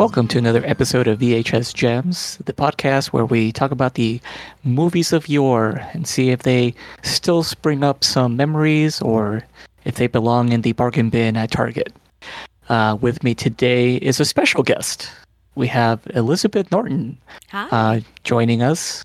[0.00, 4.18] Welcome to another episode of VHS Gems, the podcast where we talk about the
[4.64, 9.44] movies of yore and see if they still spring up some memories or
[9.84, 11.92] if they belong in the bargain bin at Target.
[12.70, 15.10] Uh, with me today is a special guest.
[15.54, 17.18] We have Elizabeth Norton
[17.52, 19.04] uh, joining us.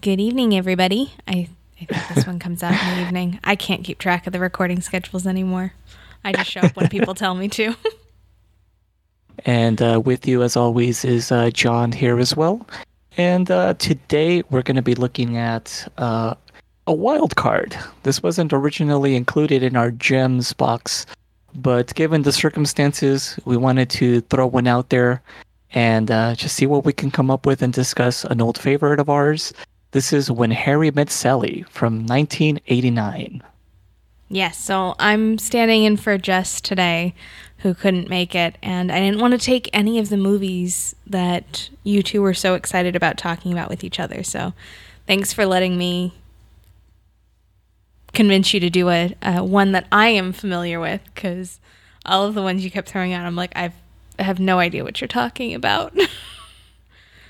[0.00, 1.12] Good evening, everybody.
[1.26, 1.48] I,
[1.80, 3.40] I think this one comes out in the evening.
[3.42, 5.72] I can't keep track of the recording schedules anymore.
[6.22, 7.74] I just show up when people tell me to.
[9.44, 12.66] And uh, with you, as always, is uh, John here as well.
[13.16, 16.34] And uh, today we're going to be looking at uh,
[16.86, 17.76] a wild card.
[18.02, 21.06] This wasn't originally included in our gems box,
[21.54, 25.22] but given the circumstances, we wanted to throw one out there
[25.72, 29.00] and uh, just see what we can come up with and discuss an old favorite
[29.00, 29.52] of ours.
[29.92, 33.42] This is When Harry Met Sally from 1989.
[34.28, 37.14] yes, so I'm standing in for Jess today,
[37.64, 41.70] who couldn't make it, and I didn't want to take any of the movies that
[41.82, 44.22] you two were so excited about talking about with each other.
[44.22, 44.52] So
[45.06, 46.12] thanks for letting me
[48.12, 51.58] convince you to do a, a one that I am familiar with, because
[52.04, 53.72] all of the ones you kept throwing out, I'm like, I've,
[54.18, 55.96] I have no idea what you're talking about.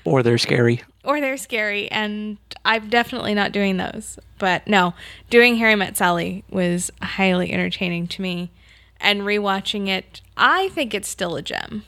[0.07, 0.83] Or they're scary.
[1.03, 4.93] or they're scary and i'm definitely not doing those but no
[5.31, 8.51] doing harry met sally was highly entertaining to me
[8.99, 11.83] and rewatching it i think it's still a gem.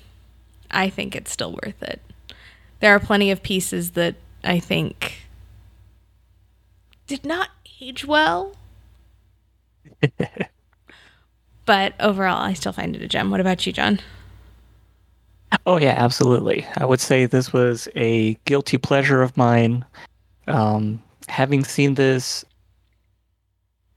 [0.70, 2.02] I think it's still worth it.
[2.82, 5.28] There are plenty of pieces that i think
[7.08, 7.50] did not
[7.82, 8.56] age well.
[11.66, 13.30] But overall i still find it a gem.
[13.30, 14.00] What about you john?
[15.66, 16.66] Oh yeah, absolutely.
[16.76, 19.86] I would say this was a guilty pleasure of mine.
[20.48, 22.44] Um, having seen this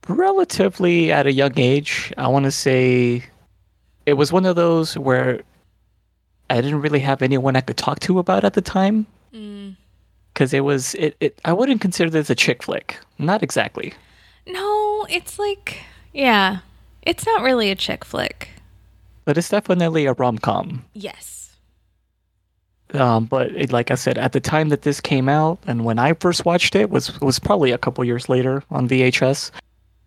[0.07, 3.23] relatively at a young age, I want to say
[4.05, 5.41] it was one of those where
[6.49, 9.05] I didn't really have anyone I could talk to about at the time
[10.33, 11.39] because it was it, it.
[11.45, 12.97] I wouldn't consider this a chick flick.
[13.17, 13.93] Not exactly.
[14.47, 15.77] no it's like
[16.13, 16.59] yeah
[17.03, 18.49] it's not really a chick flick
[19.25, 20.83] But it's definitely a rom com.
[20.93, 21.55] yes
[22.93, 25.97] Um, but it, like I said, at the time that this came out, and when
[25.99, 29.51] I first watched it was was probably a couple years later on VHS.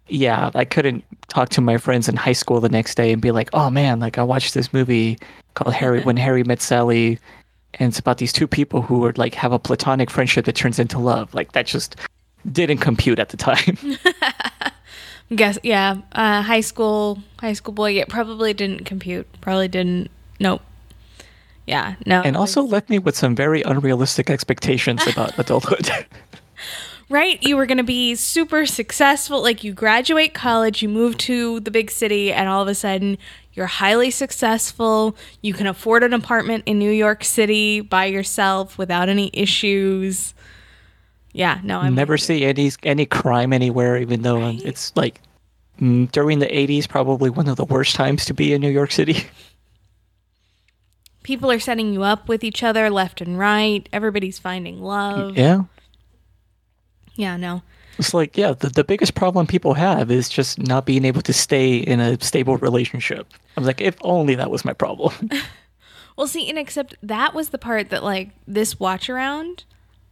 [0.08, 3.30] Yeah, I couldn't talk to my friends in high school the next day and be
[3.30, 5.18] like, "Oh man, like I watched this movie
[5.54, 7.18] called Harry When Harry Met Sally,
[7.74, 10.78] and it's about these two people who would like have a platonic friendship that turns
[10.78, 11.96] into love." Like that just
[12.50, 13.78] didn't compute at the time.
[15.34, 17.92] Guess yeah, uh, high school high school boy.
[17.92, 19.26] It probably didn't compute.
[19.40, 20.10] Probably didn't.
[20.38, 20.60] Nope.
[21.66, 22.20] Yeah, no.
[22.20, 25.88] and also left me with some very unrealistic expectations about adulthood.
[27.08, 29.42] right, you were gonna be super successful.
[29.42, 33.18] Like you graduate college, you move to the big city, and all of a sudden
[33.52, 35.16] you're highly successful.
[35.42, 40.34] You can afford an apartment in New York City by yourself without any issues.
[41.32, 44.62] Yeah, no, I'm never see any any crime anywhere, even though Right?
[44.64, 45.20] it's like
[45.80, 48.92] mm, during the '80s, probably one of the worst times to be in New York
[48.92, 49.26] City.
[51.22, 53.88] People are setting you up with each other left and right.
[53.92, 55.38] Everybody's finding love.
[55.38, 55.62] yeah,
[57.16, 57.62] yeah no.
[57.98, 61.32] it's like yeah, the, the biggest problem people have is just not being able to
[61.32, 63.26] stay in a stable relationship.
[63.56, 65.30] I was like, if only that was my problem.
[66.16, 69.64] Well, see, and except that was the part that like this watch around,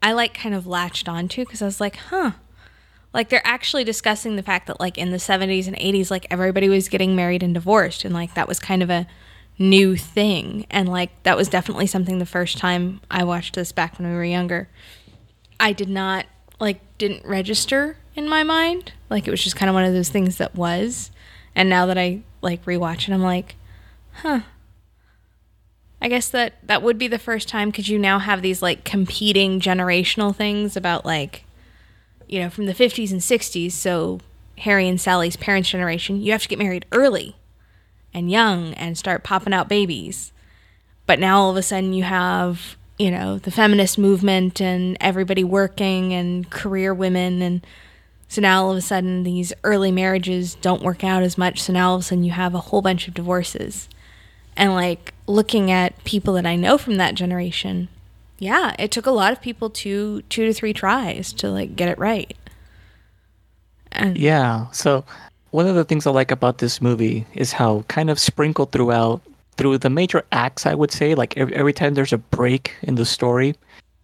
[0.02, 2.32] I like kind of latched onto because I was like, huh.
[3.14, 6.68] Like they're actually discussing the fact that like in the 70s and 80s, like everybody
[6.68, 9.06] was getting married and divorced, and like that was kind of a
[9.58, 13.98] new thing, and like that was definitely something the first time I watched this back
[13.98, 14.68] when we were younger.
[15.60, 16.26] I did not
[16.58, 18.92] like didn't register in my mind.
[19.10, 21.10] Like it was just kind of one of those things that was.
[21.52, 23.56] And now that I like rewatch it, I'm like,
[24.12, 24.42] huh.
[26.00, 28.84] I guess that that would be the first time because you now have these like
[28.84, 31.44] competing generational things about like,
[32.28, 33.72] you know, from the 50s and 60s.
[33.72, 34.20] So
[34.58, 37.34] Harry and Sally's parents' generation, you have to get married early
[38.14, 40.32] and young and start popping out babies.
[41.06, 45.44] But now all of a sudden you have, you know, the feminist movement and everybody
[45.44, 47.42] working and career women.
[47.42, 47.66] And
[48.28, 51.62] so now all of a sudden these early marriages don't work out as much.
[51.62, 53.88] So now all of a sudden you have a whole bunch of divorces.
[54.56, 57.88] And like looking at people that I know from that generation,
[58.38, 61.88] Yeah, it took a lot of people two two to three tries to like get
[61.88, 62.36] it right.
[63.90, 64.70] And Yeah.
[64.70, 65.04] So
[65.50, 69.22] one of the things I like about this movie is how kind of sprinkled throughout
[69.56, 72.94] through the major acts, I would say, like every, every time there's a break in
[72.94, 73.54] the story,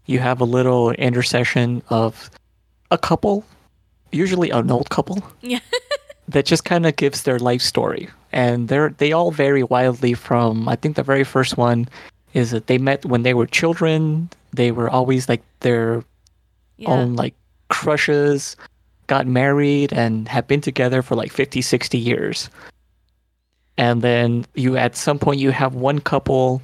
[0.07, 2.31] you have a little intercession of
[2.91, 3.45] a couple,
[4.13, 5.61] usually an old couple, yeah.
[6.29, 8.09] that just kind of gives their life story.
[8.33, 11.89] And they're they all vary wildly from I think the very first one
[12.35, 14.29] is that they met when they were children.
[14.53, 16.05] They were always like their
[16.77, 16.91] yeah.
[16.91, 17.35] own like
[17.69, 18.57] crushes,
[19.07, 22.51] got married and have been together for like 50, 60 years.
[23.79, 26.61] And then you at some point you have one couple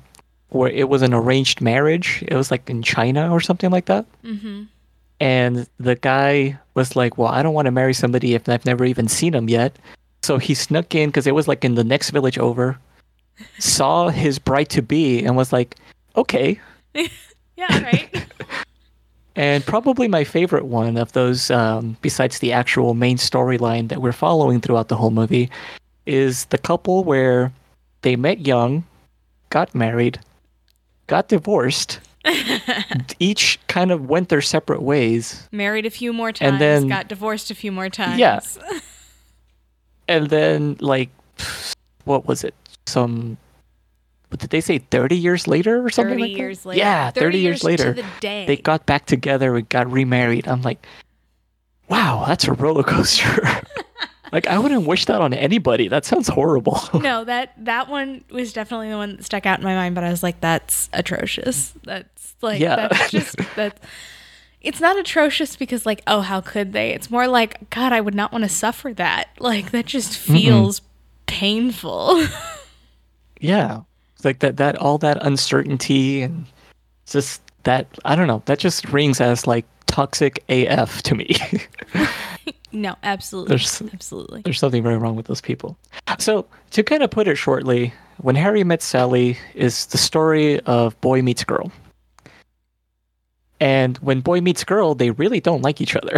[0.51, 2.23] where it was an arranged marriage.
[2.29, 4.05] It was like in China or something like that.
[4.25, 4.69] Mhm.
[5.21, 8.85] And the guy was like, "Well, I don't want to marry somebody if I've never
[8.85, 9.77] even seen him yet."
[10.23, 12.79] So he snuck in because it was like in the next village over,
[13.59, 15.77] saw his bride to be, and was like,
[16.17, 16.61] "Okay,
[17.57, 18.27] Yeah, right.
[19.37, 24.13] And probably my favorite one of those, um, besides the actual main storyline that we're
[24.13, 25.51] following throughout the whole movie,
[26.07, 27.53] is the couple where
[28.03, 28.85] they met young,
[29.51, 30.21] got married,
[31.07, 32.01] got divorced,
[33.19, 37.09] each kind of went their separate ways, Married a few more times, And then- got
[37.09, 38.19] divorced a few more times.
[38.19, 38.41] Yeah.
[40.09, 41.11] and then like,
[42.05, 42.55] what was it?
[42.87, 43.37] Some,
[44.29, 44.79] what did they say?
[44.79, 46.39] Thirty years later or something 30 like that?
[46.39, 46.79] years later.
[46.79, 47.93] Yeah, thirty, years, to later.
[47.95, 50.47] the they got back together and got remarried.
[50.49, 50.85] I'm like,
[51.89, 53.63] wow, that's a roller coaster.
[54.35, 55.87] like, I wouldn't wish that on anybody.
[55.87, 56.81] That sounds horrible.
[56.95, 59.95] no, that that one was definitely the one that stuck out in my mind.
[59.95, 61.73] But I was like, that's atrocious.
[61.85, 62.89] That's like, Yeah.
[62.89, 63.79] that's just that.
[64.61, 66.91] It's not atrocious because like, oh, how could they?
[66.93, 69.29] It's more like, God, I would not want to suffer that.
[69.39, 70.83] Like that just feels
[71.27, 72.27] painful.
[73.41, 73.83] yeah,
[74.17, 74.57] it's like that.
[74.57, 76.47] That all that uncertainty and
[77.07, 77.87] just that.
[78.05, 78.43] I don't know.
[78.47, 81.37] That just rings as like toxic AF to me.
[82.73, 84.43] no, absolutely, There's- absolutely.
[84.43, 85.77] There's something very wrong with those people.
[86.19, 90.99] So, to kind of put it shortly, When Harry Met Sally is the story of
[91.01, 91.73] boy meets girl.
[93.61, 96.17] And when boy meets girl, they really don't like each other.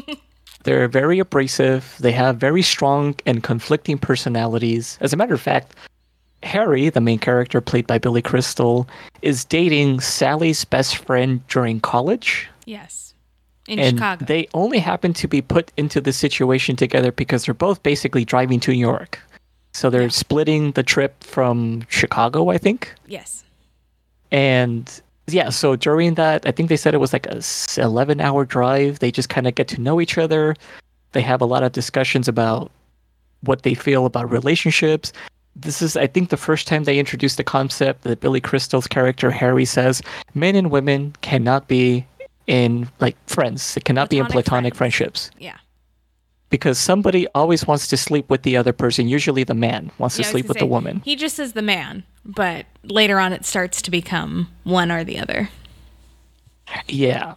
[0.64, 1.96] They're very abrasive.
[2.00, 4.96] They have very strong and conflicting personalities.
[5.00, 5.74] As a matter of fact,
[6.42, 8.88] Harry, the main character played by Billy Crystal,
[9.22, 13.11] is dating Sally's best friend during college Yes,
[13.68, 14.24] in and Chicago.
[14.26, 18.58] they only happen to be put into the situation together because they're both basically driving
[18.60, 19.20] to New York.
[19.72, 20.08] So they're Yeah.
[20.08, 22.92] splitting the trip from Chicago, I think.
[23.06, 23.44] yes.
[24.30, 24.90] And
[25.26, 27.42] yeah, so during that, I think they said it was like a
[27.76, 28.98] 11 hour drive.
[28.98, 30.54] They just kind of get to know each other.
[31.12, 32.70] They have a lot of discussions about
[33.42, 35.12] what they feel about relationships.
[35.54, 39.30] This is, I think, the first time they introduced the concept that Billy Crystal's character,
[39.30, 40.00] Harry, says
[40.34, 42.06] men and women cannot be
[42.46, 43.76] in like friends.
[43.76, 44.96] It cannot be in Platonic platonic friends.
[44.96, 45.56] friendships Yeah.
[46.50, 49.08] because somebody always wants to sleep with the other person.
[49.08, 51.02] Usually the man wants Yeah, to sleep with say, the woman.
[51.04, 55.18] He just is the man, but later on it starts to become one or the
[55.18, 55.48] other.
[56.88, 57.34] Yeah.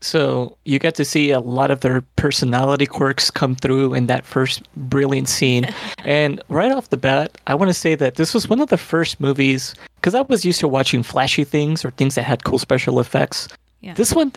[0.00, 4.24] So you get to see a lot of their personality quirks come through in that
[4.24, 5.68] first brilliant scene.
[6.04, 8.76] and right off the bat, I want to say that this was one of the
[8.78, 12.58] first movies because I was used to watching flashy things or things that had cool
[12.60, 13.48] special effects.
[13.80, 13.94] Yeah.
[13.94, 14.32] This one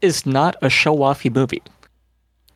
[0.00, 1.62] is not a show-offy movie.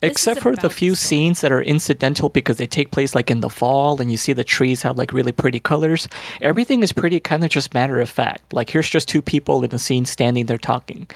[0.01, 1.07] This Except for the few story.
[1.07, 4.33] scenes that are incidental because they take place like in the fall and you see
[4.33, 6.09] the trees have like really pretty colors.
[6.41, 8.53] Everything is pretty kind of just matter of fact.
[8.53, 11.09] Like here's just two people in a scene standing there talking.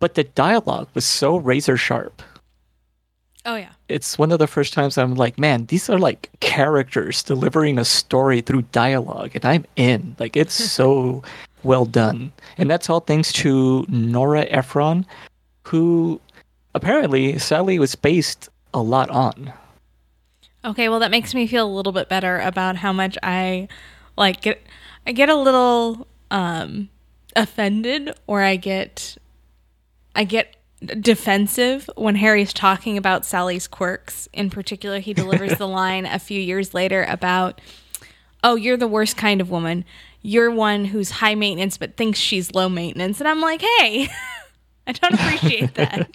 [0.00, 2.22] But the dialogue was so razor sharp.
[3.44, 3.70] Oh yeah.
[3.88, 7.84] It's one of the first times I'm like, man, these are like characters delivering a
[7.84, 10.16] story through dialogue, and I'm in.
[10.18, 11.22] Like, it's so
[11.62, 12.32] well done.
[12.58, 15.06] And that's all thanks to Nora Ephron,
[15.72, 16.20] who
[16.74, 19.54] apparently Sally was based a lot on.
[20.66, 23.68] Okay, well that makes me feel a little bit better about how much I
[24.14, 24.62] like get
[25.06, 26.90] I get a little um
[27.34, 29.16] offended or I get
[30.14, 30.56] I get
[31.00, 34.28] defensive when Harry's talking about Sally's quirks.
[34.34, 37.62] In particular, he delivers the line a few years later about
[38.44, 39.86] oh, you're the worst kind of woman.
[40.20, 43.20] You're one who's high maintenance but thinks she's low maintenance.
[43.20, 44.10] And I'm like, "Hey,
[44.86, 46.10] I don't appreciate that."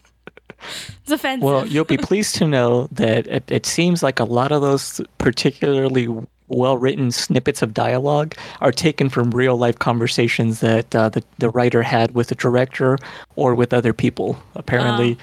[1.02, 1.44] It's offensive.
[1.44, 5.00] Well, you'll be pleased to know that it, it seems like a lot of those
[5.20, 6.08] particularly
[6.48, 11.50] well written snippets of dialogue are taken from real life conversations that uh, the, the
[11.50, 12.98] writer had with the director
[13.36, 14.42] or with other people.
[14.56, 15.18] Apparently,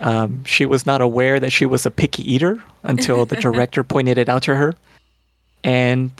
[0.00, 4.18] um, she was not aware that she was a picky eater until the director pointed
[4.18, 4.74] it out to her.
[5.62, 6.10] And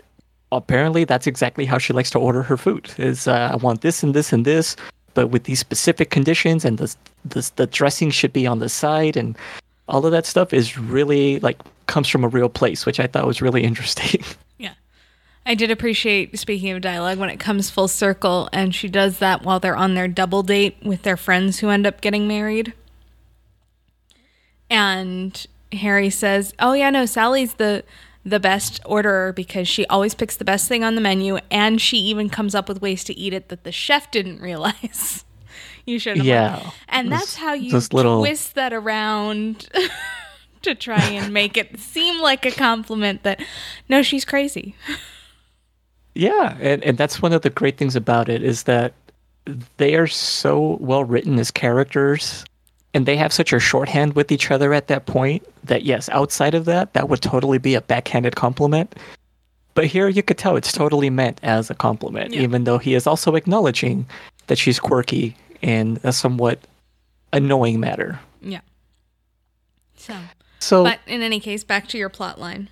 [0.53, 4.03] apparently, that's exactly how she likes to order her food is uh, I want this
[4.03, 4.77] and this and this.
[5.15, 6.95] But with these specific conditions and the
[7.25, 9.37] the, the dressing should be on the side and
[9.89, 13.27] all of that stuff is really like comes from a real place, which I thought
[13.27, 14.23] was really interesting.
[14.59, 14.75] Yeah.
[15.47, 19.43] I did appreciate, speaking of dialogue, when it comes full circle and she does that
[19.43, 22.73] while they're on their double date with their friends who end up getting married.
[24.71, 27.85] And Harry says, Oh, yeah, no, Sally's the.
[28.27, 31.99] The best orderer because she always picks the best thing on the menu, and she
[31.99, 35.25] even comes up with ways to eat it that the chef didn't realize.
[35.87, 36.27] you should have.
[36.27, 36.71] Yeah.
[36.89, 39.69] And Those- that's how you those little- twist that around
[40.63, 43.43] to try and make it seem like a compliment that
[43.91, 44.75] no, she's crazy.
[46.15, 48.95] Yeah, and, and that's one of the great things about it is that
[49.77, 52.45] they are so well written as characters
[52.95, 56.55] and they have such a shorthand with each other at that point that yes, outside
[56.55, 58.95] of that, that would totally be a backhanded compliment.
[59.75, 62.43] But here you could tell it's totally meant as a compliment, Yeah.
[62.43, 64.07] even though he is also acknowledging
[64.47, 66.61] that she's quirky in a somewhat
[67.33, 68.21] annoying matter.
[68.41, 68.61] Yeah.
[69.97, 70.17] So,
[70.61, 72.69] So but in any case, back to your plot line.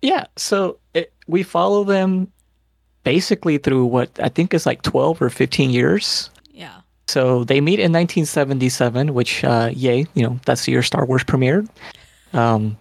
[0.00, 2.32] Yeah, so it, we follow them
[3.04, 6.30] basically through what I think is like 12 or 15 years.
[7.08, 11.22] So they meet in 1977, which, uh, yay, you know, that's the year Star Wars
[11.22, 11.68] premiered.
[12.32, 12.76] Um,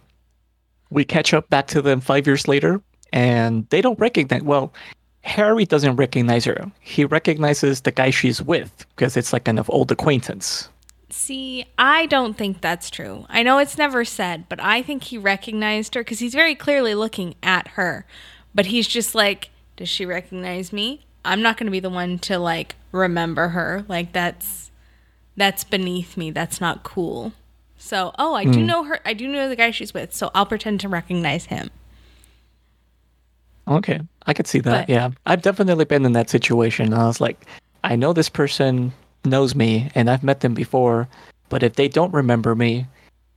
[0.89, 2.81] we catch up back to them five years later,
[3.13, 4.73] and they don't recognize, well,
[5.21, 6.71] Harry doesn't recognize her.
[6.79, 10.69] He recognizes the guy she's with because it's like an old acquaintance.
[11.09, 13.25] See, I don't think that's true.
[13.29, 16.95] I know it's never said, but I think he recognized her because he's very clearly
[16.95, 18.05] looking at her.
[18.53, 21.04] But he's just like, does she recognize me?
[21.25, 23.85] I'm not going to be the one to like remember her.
[23.87, 24.71] Like that's
[25.35, 26.31] that's beneath me.
[26.31, 27.33] That's not cool.
[27.77, 28.65] So, oh, I do hmm.
[28.65, 28.99] know her.
[29.05, 30.13] I do know the guy she's with.
[30.13, 31.69] So I'll pretend to recognize him.
[33.67, 34.87] Okay, I could see that.
[34.87, 36.93] But- yeah, I've definitely been in that situation.
[36.93, 37.45] I was like,
[37.83, 38.93] I know this person
[39.25, 41.07] knows me, and I've met them before,
[41.49, 42.85] but if they don't remember me,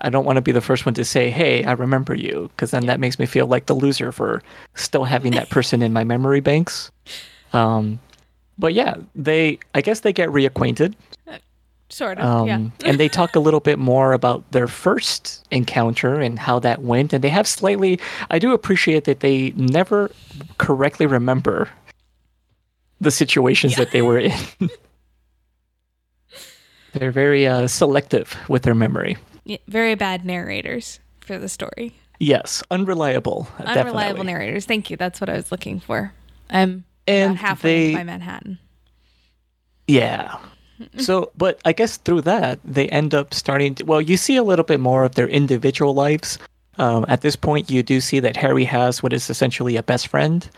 [0.01, 2.71] I don't want to be the first one to say, "Hey, I remember you," because
[2.71, 4.43] then that makes me feel like the loser for
[4.75, 6.91] still having that person in my memory banks.
[7.53, 8.01] Um,
[8.59, 10.95] but yeah, they, I guess they get reacquainted.
[11.91, 12.25] Sort of.
[12.25, 12.69] Um, yeah.
[12.85, 17.13] and they talk a little bit more about their first encounter and how that went.
[17.13, 17.99] And they have slightly,
[18.31, 20.11] I do appreciate that they never
[20.59, 21.69] correctly remember
[23.01, 24.33] the situations that they were in.
[26.93, 29.17] They're very uh, selective with their memory.
[29.45, 31.95] Yeah, Very bad narrators for the story.
[32.19, 33.47] Yes, unreliable.
[33.59, 34.25] Unreliable definitely.
[34.27, 34.67] narrators.
[34.67, 34.97] Thank you.
[34.97, 36.13] That's what I was looking for.
[36.51, 38.59] I'm And about halfway they- by Manhattan.
[39.87, 40.37] Yeah.
[40.99, 44.45] So, but I guess through that, they end up starting to, well, you see a
[44.45, 46.39] little bit more of their individual lives.
[46.79, 50.07] Um, at this point, you do see that Harry has what is essentially a best
[50.07, 50.49] friend,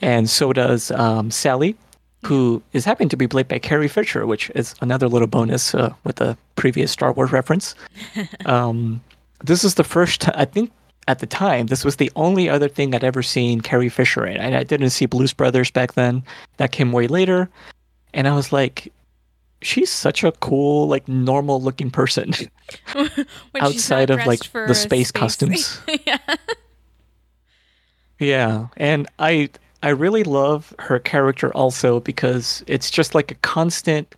[0.00, 1.76] and so does um, Sally,
[2.24, 5.92] who is happening to be played by Carrie Fisher, which is another little bonus uh,
[6.04, 7.74] with the previous Star Wars reference.
[8.46, 9.02] um,
[9.44, 10.70] this is the first, I think,
[11.08, 14.36] at the time, this was the only other thing I'd ever seen Carrie Fisher in.
[14.36, 16.22] And I didn't see Blues Brothers back then.
[16.56, 17.48] That came way later.
[18.12, 18.92] And I was like,
[19.62, 22.32] she's such a cool, like normal looking person
[22.92, 25.80] When she's not outside of like the a space costumes.
[26.06, 26.18] yeah.
[28.18, 29.50] Yeah, and I
[29.82, 34.14] I really love her character also because it's just like a constant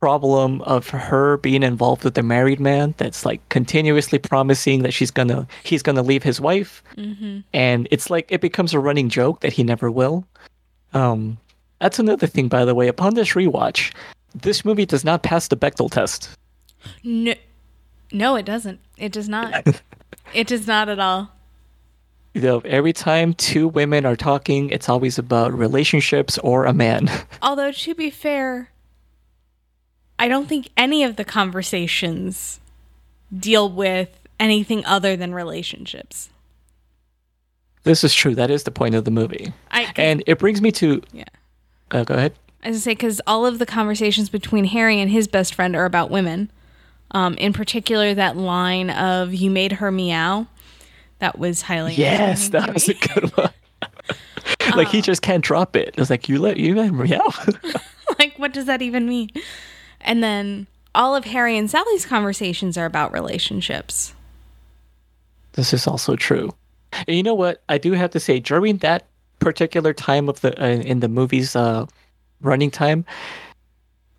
[0.00, 5.10] problem of her being involved with a married man that's like continuously promising that she's
[5.10, 7.40] gonna he's gonna leave his wife Mm-hmm.
[7.52, 10.26] and it's like it becomes a running joke that he never will
[10.94, 11.38] um
[11.80, 13.92] that's another thing by the way upon this rewatch
[14.34, 16.30] this movie does not pass the Bechdel test
[17.04, 17.34] No,
[18.12, 18.78] no, it doesn't.
[18.96, 19.66] It does not.
[20.34, 21.30] it does not at all.
[22.34, 27.08] you know every time two women are talking it's always about relationships or a man
[27.42, 28.70] Although to be fair,
[30.18, 32.58] I don't think any of the conversations
[33.36, 36.30] deal with anything other than relationships.
[37.84, 40.60] this is true that is the point of the movie I 'cause- and it brings
[40.60, 41.24] me to yeah.
[41.92, 45.28] uh, go ahead As I say, because all of the conversations between Harry and his
[45.28, 46.50] best friend are about women.
[47.12, 50.48] Um, in particular, that line of "You made her meow,"
[51.20, 53.50] that was highly yes entertaining that to was a good one
[54.76, 57.20] like he just can't drop it it's like you let you let yeah
[58.18, 59.30] like, what does that even mean?
[60.06, 64.14] And then all of Harry and Sally's conversations are about relationships.
[65.52, 66.54] This is also true.
[67.06, 67.62] And you know what?
[67.68, 69.06] I do have to say, during that
[69.38, 71.86] particular time of the uh, in the movie's uh,
[72.40, 73.04] running time,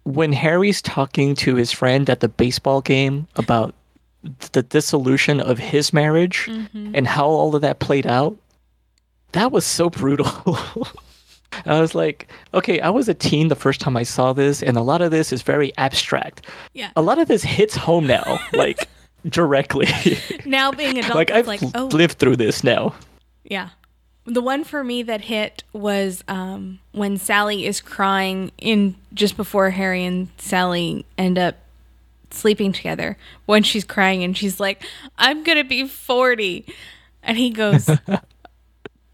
[0.03, 3.73] when Harry's talking to his friend at the baseball game about
[4.51, 8.37] the dissolution of his marriage and how all of that played out,
[9.31, 10.57] that was so brutal.
[11.65, 14.77] I was like, okay, I was a teen the first time I saw this, and
[14.77, 16.45] a lot of this is very abstract.
[16.73, 16.91] Yeah.
[16.95, 18.87] A lot of this hits home now, like
[19.27, 19.87] directly.
[20.45, 22.95] Now being adult, like I've like, oh, lived through this now.
[23.43, 23.69] Yeah.
[24.25, 29.69] The one for me that hit was um, when Sally is crying in just before
[29.69, 31.55] Harry and Sally end up
[32.31, 33.17] sleeping together.
[33.45, 34.83] When she's crying and she's like,
[35.17, 36.65] "I'm gonna be 40,"
[37.23, 37.89] and he goes,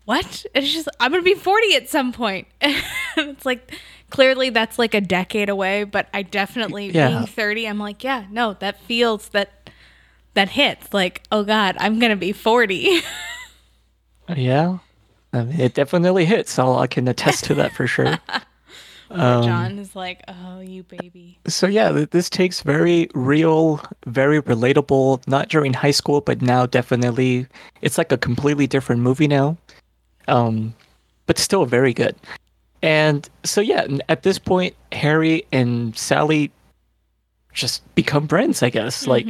[0.05, 2.48] "What?" And just "I'm gonna be 40 at some point."
[3.17, 3.74] It's like
[4.10, 7.10] clearly that's like a decade away, but I definitely Yeah.
[7.10, 9.69] being 30, I'm like, yeah, no, that feels that
[10.33, 10.93] that hits.
[10.93, 13.01] Like, oh God, I'm gonna be 40.
[14.36, 14.77] Yeah,
[15.33, 16.51] I mean, it definitely hits.
[16.53, 18.17] So I can attest to that for sure.
[19.12, 25.27] Um, John is like, "Oh, you baby." So yeah, this takes very real, very relatable.
[25.27, 27.45] Not during high school, but now definitely,
[27.83, 29.57] it's like a completely different movie now.
[30.27, 30.73] Um,
[31.25, 32.15] but still very good.
[32.81, 36.51] And so yeah, at this point, Harry and Sally
[37.53, 38.61] just become friends.
[38.61, 39.25] I guess like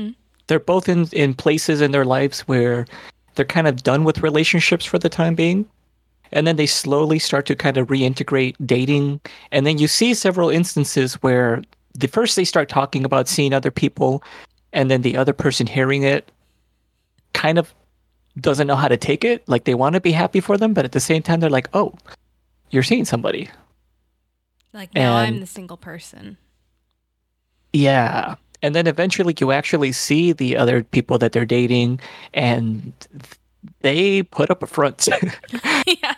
[0.47, 2.85] they're both in in places in their lives where
[3.35, 5.65] they're kind of done with relationships for the time being
[6.31, 9.21] and then they slowly start to kind of reintegrate dating
[9.51, 11.61] and then you see several instances where
[11.93, 14.23] the first they start talking about seeing other people
[14.73, 16.31] and then the other person hearing it
[17.33, 17.73] kind of
[18.39, 20.85] doesn't know how to take it like they want to be happy for them but
[20.85, 21.93] at the same time they're like oh
[22.71, 23.49] you're seeing somebody
[24.73, 26.37] Like now, I'm the single person.
[27.73, 31.99] yeah and then eventually you actually see the other people that they're dating
[32.33, 32.93] and
[33.81, 35.07] they put up a front
[35.87, 36.15] yeah.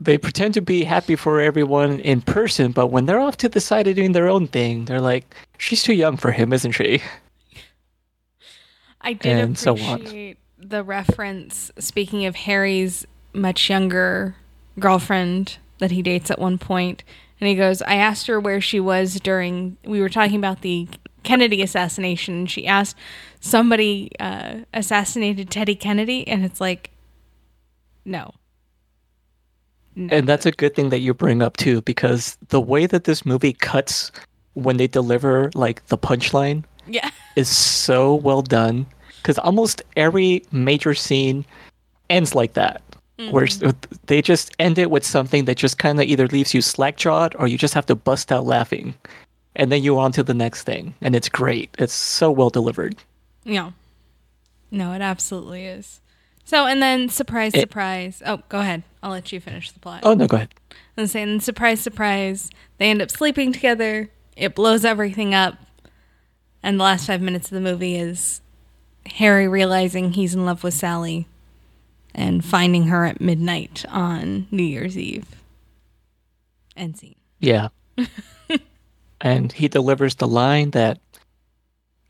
[0.00, 3.60] they pretend to be happy for everyone in person, but when they're off to the
[3.60, 7.02] side of doing their own thing, they're like, she's too young for him, isn't she?
[9.00, 10.36] I did And so on.
[10.58, 11.70] The reference.
[11.78, 14.36] Speaking of Harry's much younger
[14.78, 17.04] girlfriend that he dates at one point,
[17.40, 19.76] and he goes, "I asked her where she was during.
[19.84, 20.88] We were talking about the
[21.26, 22.34] Kennedy assassination.
[22.34, 22.96] And she asked
[23.40, 26.92] somebody uh, assassinated Teddy Kennedy, and it's like,
[28.04, 28.32] no."
[29.98, 30.14] No.
[30.14, 33.24] And that's a good thing that you bring up too, because the way that this
[33.24, 34.12] movie cuts
[34.52, 37.10] when they deliver like the punchline yeah.
[37.36, 38.86] is so well done.
[39.26, 41.44] Because almost every major scene
[42.08, 42.80] ends like that,
[43.30, 43.70] where mm-hmm.
[44.06, 47.34] they just end it with something that just kind of either leaves you slack jawed
[47.36, 48.94] or you just have to bust out laughing,
[49.56, 51.74] and then you're on to the next thing, and it's great.
[51.76, 52.94] It's so well delivered.
[53.42, 53.72] Yeah.
[54.70, 56.00] No, it absolutely is.
[56.44, 58.22] So, and then surprise, It- surprise.
[58.24, 58.84] Oh, go ahead.
[59.02, 60.02] I'll let you finish the plot.
[60.04, 60.54] Oh no, go ahead.
[60.96, 62.48] And saying, surprise, surprise.
[62.78, 64.08] They end up sleeping together.
[64.36, 65.58] It blows everything up.
[66.62, 68.40] And the last five minutes of the movie is
[69.06, 71.26] Harry realizing he's in love with Sally
[72.14, 75.26] and finding her at midnight on New Year's Eve.
[76.76, 77.14] End scene.
[77.40, 77.68] Yeah.
[79.20, 80.98] and he delivers the line that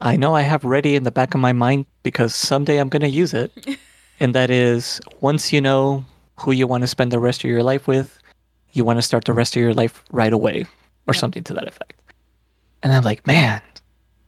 [0.00, 3.02] I know I have ready in the back of my mind because someday I'm going
[3.02, 3.52] to use it.
[4.20, 6.04] and that is once you know
[6.38, 8.18] who you want to spend the rest of your life with,
[8.72, 10.66] you want to start the rest of your life right away
[11.06, 11.20] or Yep.
[11.20, 11.94] something to that effect.
[12.82, 13.62] And I'm like, man,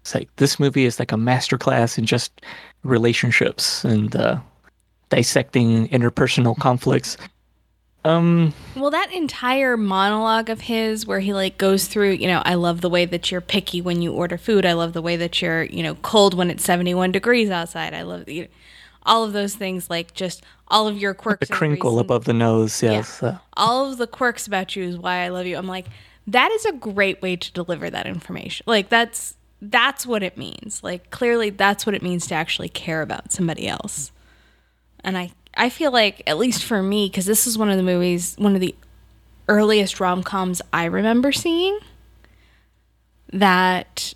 [0.09, 2.40] it's like this movie is like a masterclass in just
[2.83, 4.40] relationships and uh,
[5.11, 7.18] dissecting interpersonal conflicts.
[8.07, 12.55] Um, Well, that entire monologue of his, where he like goes through, you know, I
[12.55, 14.64] love the way that you're picky when you order food.
[14.64, 17.92] I love the way that you're, you know, cold when it's 71 degrees outside.
[17.92, 18.49] I love the,
[19.03, 21.49] all of those things, like just all of your quirks.
[21.49, 23.23] The crinkle above the nose, yes.
[23.23, 25.59] uh, all of the quirks about you is why I love you.
[25.59, 25.87] I'm like,
[26.27, 28.64] that is a great way to deliver that information.
[28.66, 30.83] Like that's that's what it means.
[30.83, 34.12] Like clearly that's what it means to actually care about somebody else.
[35.01, 37.83] And I I feel like at least for me cuz this is one of the
[37.83, 38.75] movies one of the
[39.49, 41.79] earliest rom-coms I remember seeing
[43.33, 44.14] that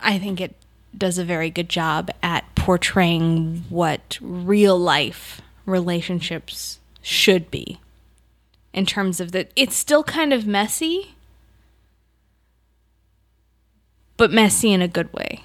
[0.00, 0.54] I think it
[0.96, 7.78] does a very good job at portraying what real life relationships should be
[8.72, 11.14] in terms of that it's still kind of messy
[14.20, 15.40] but messy in a good way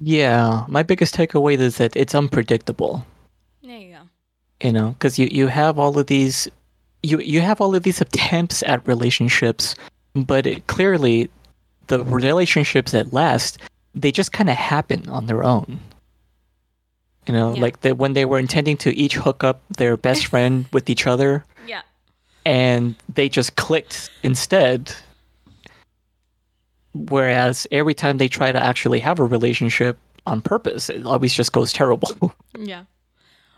[0.00, 3.04] Yeah, my biggest takeaway is that it's unpredictable.
[3.62, 4.02] there you go
[4.66, 6.48] You know, because you you have all of these,
[7.02, 9.74] you you have all of these attempts at relationships,
[10.14, 11.28] but it, clearly,
[11.88, 13.58] the relationships that last,
[13.94, 15.78] they just kind of happen on their own.
[17.26, 17.62] You know, Yeah.
[17.66, 21.06] like that when they were intending to each hook up their best friend with each
[21.06, 21.82] other, yeah
[22.44, 24.80] and they just clicked instead.
[26.94, 31.52] Whereas every time they try to actually have a relationship on purpose, it always just
[31.52, 32.34] goes terrible.
[32.58, 32.84] yeah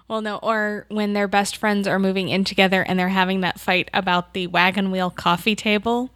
[0.08, 3.60] Well, no, or when their best friends are moving in together and they're having that
[3.60, 6.10] fight about the wagon wheel coffee table.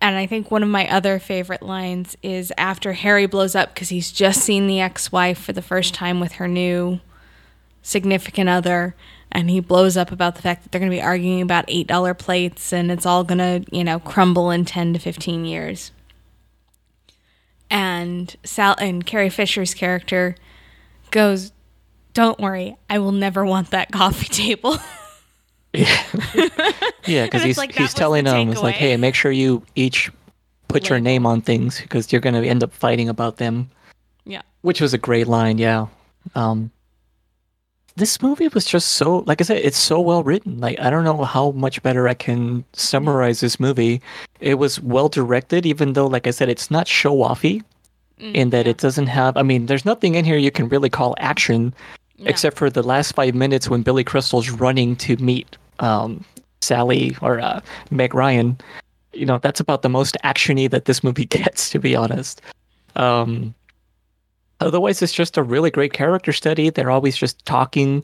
[0.00, 3.90] And I think one of my other favorite lines is after Harry blows up because
[3.90, 7.00] he's just seen the ex wife for the first time with her new
[7.82, 8.94] significant other.
[9.30, 12.18] And he blows up about the fact that they're going to be arguing about $8
[12.18, 15.92] plates and it's all going to, you know, crumble in 10 to 15 years.
[17.70, 20.34] And Sal and Carrie Fisher's character
[21.10, 21.52] goes,
[22.14, 24.76] Don't worry, I will never want that coffee table.
[25.72, 26.02] Yeah,
[27.06, 30.10] yeah, because he's like, he's the telling them it's like, hey, make sure you each
[30.66, 33.70] put your name on things because you're gonna end up fighting about them.
[34.24, 34.42] yeah.
[34.62, 35.86] which was a great line yeah
[36.36, 36.70] um
[38.00, 40.58] this movie was just so like i said it's so well written.
[40.60, 44.00] Like i don't know how much better i can summarize this movie.
[44.40, 47.62] It was well directed even though like i said it's not show offy
[48.18, 51.14] in that it doesn't have i mean there's nothing in here you can really call
[51.18, 51.72] action
[52.26, 56.22] except for the last five minutes when billy crystal's running to meet um
[56.62, 57.60] sally or uh,
[57.90, 58.58] meg ryan.
[59.12, 62.40] You know that's about the most actiony that this movie gets to be honest.
[62.96, 63.54] Um
[64.60, 66.70] Otherwise, it's just a really great character study.
[66.70, 68.02] They're always just talking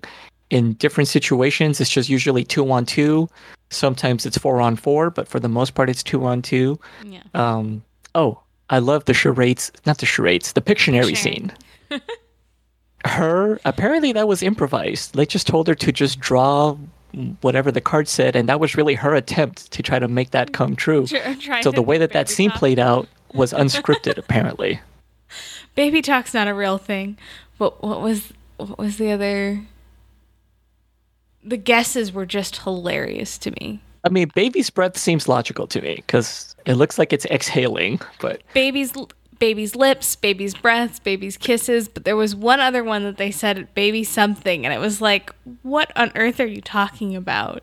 [0.50, 1.80] in different situations.
[1.80, 3.28] It's just usually two on two.
[3.70, 6.78] Sometimes it's four on four, but for the most part, it's two on two.
[7.04, 7.22] Yeah.
[7.34, 7.82] Um,
[8.14, 8.40] oh,
[8.70, 11.16] I love the charades, not the charades, the Pictionary Pictionary.
[11.16, 11.52] scene.
[13.04, 15.14] her, apparently, that was improvised.
[15.14, 16.76] They just told her to just draw
[17.40, 20.52] whatever the card said, and that was really her attempt to try to make that
[20.52, 21.06] come true.
[21.40, 22.58] Tr- So the way that that scene talk.
[22.58, 24.80] played out was unscripted, apparently.
[25.74, 27.18] Baby talk's not a real thing.
[27.58, 29.62] But what was what was the other?
[31.44, 33.80] The guesses were just hilarious to me.
[34.04, 38.42] I mean, baby's breath seems logical to me because it looks like it's exhaling, but
[38.54, 38.92] Baby's
[39.38, 41.88] baby's lips, baby's breaths, baby's kisses.
[41.88, 45.34] But there was one other one that they said baby something, and it was like,
[45.62, 47.62] what on earth are you talking about?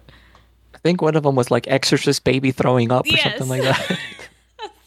[0.75, 3.99] I think one of them was like exorcist baby throwing up or something like that.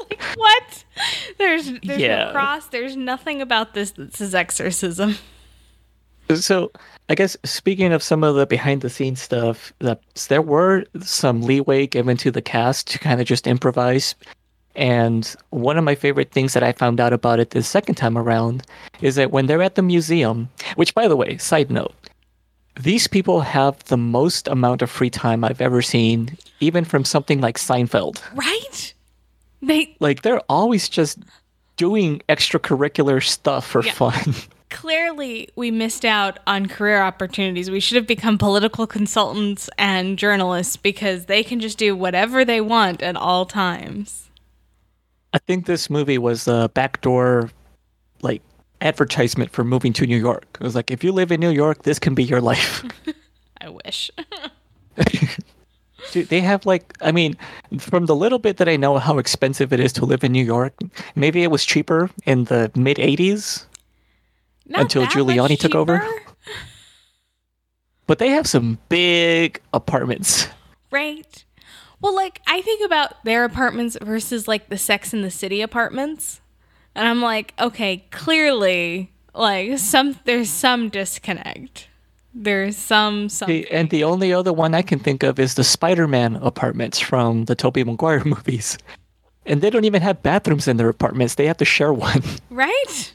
[0.09, 0.63] Like what?
[1.39, 2.25] There's there's Yeah.
[2.27, 2.67] no cross.
[2.69, 5.17] There's nothing about this that says exorcism.
[6.35, 6.73] so,
[7.09, 11.43] I guess speaking of some of the behind the scenes stuff, that there were some
[11.43, 14.15] leeway given to the cast to kind of just improvise.
[14.75, 18.19] And one of my favorite things that I found out about it the second time
[18.19, 18.63] around
[19.01, 21.95] is that when they're at the museum, which by the way, side note,
[22.79, 27.41] these people have the most amount of free time I've ever seen, even from something
[27.41, 28.21] like Seinfeld.
[28.35, 28.93] Right?
[29.63, 31.19] They like they're always just
[31.77, 33.93] doing extracurricular stuff for Yeah.
[33.93, 34.35] fun.
[34.71, 37.71] clearly we missed out on career opportunities.
[37.71, 42.61] We should have become political consultants and journalists because they can just do whatever they
[42.61, 44.29] want at all times.
[45.33, 47.51] I think this movie was a backdoor
[48.23, 48.43] like
[48.81, 50.45] advertisement for moving to New York.
[50.55, 52.85] It was like if you live in New York, this can be your life.
[53.61, 54.11] I wish.
[56.13, 57.37] Dude, they have like I mean,
[57.79, 60.45] from the little bit that I know how expensive it is to live in New
[60.45, 60.75] York,
[61.15, 63.67] maybe it was cheaper in the mid 80s,
[64.67, 66.03] Not Until Giuliani took over?
[68.07, 70.49] but they have some big apartments.
[70.91, 71.45] Right.
[72.01, 76.41] Well, like I think about their apartments versus like the Sex in the City apartments,
[76.95, 81.89] and I'm like, okay, clearly, like some there's some disconnect.
[82.39, 83.63] There's some something.
[83.63, 87.47] The, and the only other one I can think of is the Spider-Man apartments from
[87.47, 88.77] the Tobey Maguire movies.
[89.47, 91.37] And they don't even have bathrooms in their apartments.
[91.37, 92.23] They have to share one.
[92.51, 93.15] Right?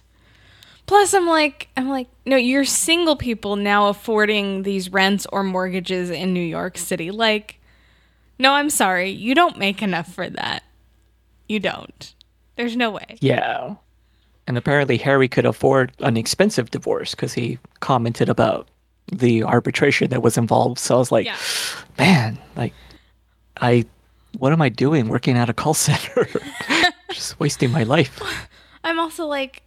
[0.87, 6.09] Plus I'm like I'm like no, you're single people now affording these rents or mortgages
[6.09, 7.11] in New York City.
[7.11, 7.59] Like
[8.39, 9.09] no, I'm sorry.
[9.09, 10.63] You don't make enough for that.
[11.47, 12.15] You don't.
[12.55, 13.17] There's no way.
[13.19, 13.75] Yeah.
[14.47, 18.67] And apparently Harry could afford an expensive divorce because he commented about
[19.11, 20.79] the arbitration that was involved.
[20.79, 21.37] So I was like, Yeah.
[21.97, 22.73] man, like,
[23.59, 23.85] I,
[24.37, 26.27] what am I doing working at a call center?
[27.11, 28.19] Just wasting my life.
[28.83, 29.61] I'm also like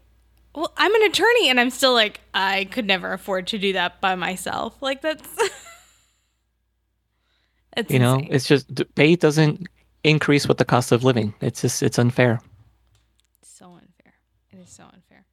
[0.55, 4.01] well, I'm an attorney and I'm still like I could never afford to do that
[4.01, 4.81] by myself.
[4.81, 5.29] Like that's
[7.77, 8.29] It's You know, insane.
[8.33, 9.67] it's just pay doesn't
[10.05, 11.35] increase with the cost of living.
[11.41, 12.41] It's just, it's unfair.
[13.43, 14.15] so unfair.
[14.53, 15.25] It is so unfair.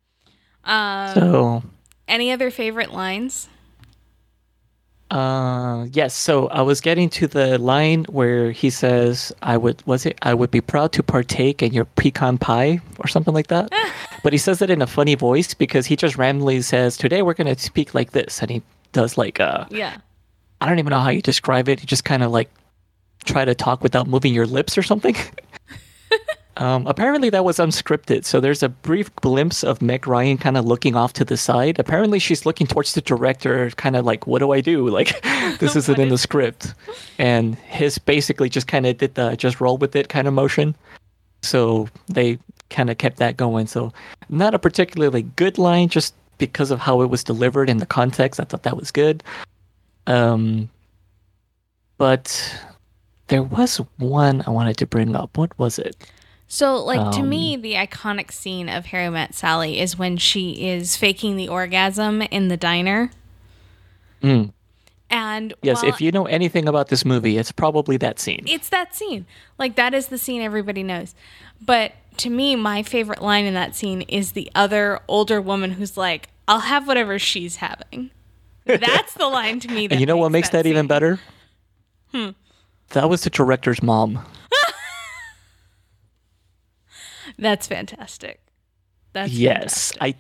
[0.65, 1.63] Um So,
[2.07, 3.47] any other favorite lines?
[5.11, 6.15] Uh, yes.
[6.15, 10.17] So I was getting to the line where he says, "I would was it?
[10.21, 13.69] I would be proud to partake in your pecan pie or something like that."
[14.23, 17.33] but he says it in a funny voice because he just randomly says, "Today we're
[17.33, 18.61] gonna speak like this," and he
[18.93, 19.97] does like uh, Yeah.
[20.61, 21.81] I don't even know how you describe it.
[21.81, 22.49] You just kind of like
[23.25, 25.15] try to talk without moving your lips or something.
[26.61, 28.23] Um, apparently that was unscripted.
[28.23, 31.79] So there's a brief glimpse of Meg Ryan kind of looking off to the side.
[31.79, 34.87] Apparently she's looking towards the director, kind of like, "What do I do?
[34.91, 35.23] Like,
[35.57, 36.75] this isn't in the script."
[37.17, 40.75] And his basically just kind of did the just roll with it kind of motion.
[41.41, 42.37] So they
[42.69, 43.65] kind of kept that going.
[43.65, 43.91] So
[44.29, 48.39] not a particularly good line, just because of how it was delivered in the context.
[48.39, 49.23] I thought that was good.
[50.05, 50.69] Um,
[51.97, 52.29] but
[53.29, 55.35] there was one I wanted to bring up.
[55.39, 55.95] What was it?
[56.53, 60.97] So, like to me, the iconic scene of Harry Met Sally is when she is
[60.97, 63.09] faking the orgasm in the diner.
[64.21, 64.51] Mm.
[65.09, 68.43] And Yes, if you know anything about this movie, it's probably that scene.
[68.47, 69.27] it's that scene.
[69.57, 71.15] Like that is the scene everybody knows.
[71.65, 75.95] But to me, my favorite line in that scene is the other older woman who's
[75.95, 78.11] like, "I'll have whatever she's having."
[78.65, 79.87] That's the line to me.
[79.87, 81.17] That and you know what makes that, even better?
[82.11, 82.31] Hmm.
[82.89, 84.25] That was the director's mom.
[87.41, 88.39] That's fantastic.
[89.13, 90.01] That's Yes, fantastic.
[90.01, 90.15] I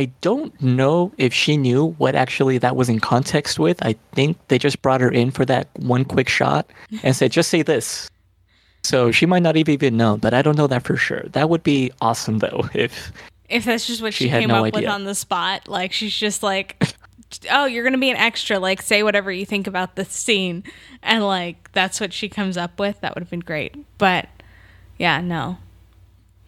[0.00, 3.80] I don't know if she knew what actually that was in context with.
[3.84, 6.68] I think they just brought her in for that one quick shot
[7.04, 8.10] and said, "Just say this."
[8.82, 11.22] So she might not even know, but I don't know that for sure.
[11.32, 13.12] That would be awesome though if
[13.48, 16.14] If that's just what she, She came no up with on the spot, like she's
[16.14, 16.96] just like,
[17.50, 18.58] "Oh, you're gonna be an extra.
[18.58, 20.64] Like, say whatever you think about this scene,"
[21.04, 23.00] and like that's what she comes up with.
[23.00, 23.76] That would have been great.
[23.96, 24.28] But
[24.98, 25.58] yeah, no.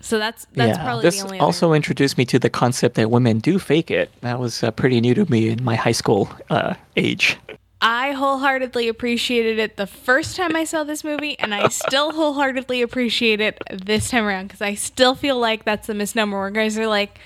[0.00, 0.84] So that's that's yeah.
[0.84, 1.38] probably This the only.
[1.38, 4.10] other- also introduced me to the concept that women do fake it.
[4.20, 7.38] That was uh, pretty new to me in my high school uh, age.
[7.80, 12.80] I wholeheartedly appreciated it the first time I saw this movie, and I still wholeheartedly
[12.82, 16.78] appreciate it this time around because I still feel like that's the misnomer where guys
[16.78, 17.18] are like,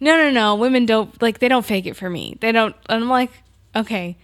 [0.00, 2.36] no, no, no, women don't, like, they don't fake it for me.
[2.40, 3.30] They don't, and I'm like,
[3.74, 4.16] okay,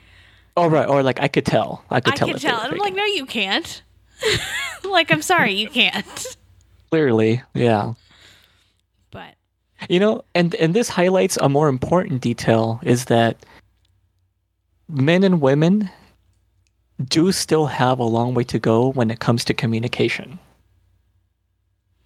[0.56, 1.84] Oh right, or like I could tell.
[1.88, 2.28] I could I tell.
[2.28, 2.60] can if they tell.
[2.60, 3.82] And I'm like, no, you can't.
[4.84, 6.36] like, I'm sorry, you can't.
[6.90, 7.94] Clearly, yeah.
[9.10, 9.34] But
[9.88, 13.36] You know, and and this highlights a more important detail is that
[14.88, 15.88] men and women
[17.08, 20.38] do still have a long way to go when it comes to communication.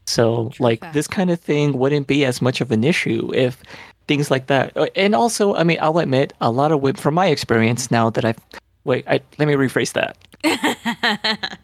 [0.06, 0.94] So, True like fact.
[0.94, 3.62] this kind of thing wouldn't be as much of an issue if
[4.06, 4.76] things like that.
[4.76, 8.10] uh, And also, I mean, I'll admit a lot of women, from my experience now
[8.10, 8.38] that I've
[8.84, 10.18] wait, I, let me rephrase that.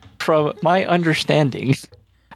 [0.18, 1.74] from my understanding,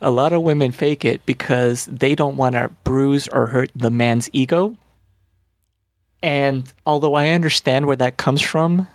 [0.04, 3.90] a lot of women fake it because they don't want to bruise or hurt the
[3.90, 4.76] man's ego.
[6.22, 8.86] And although I understand where that comes from,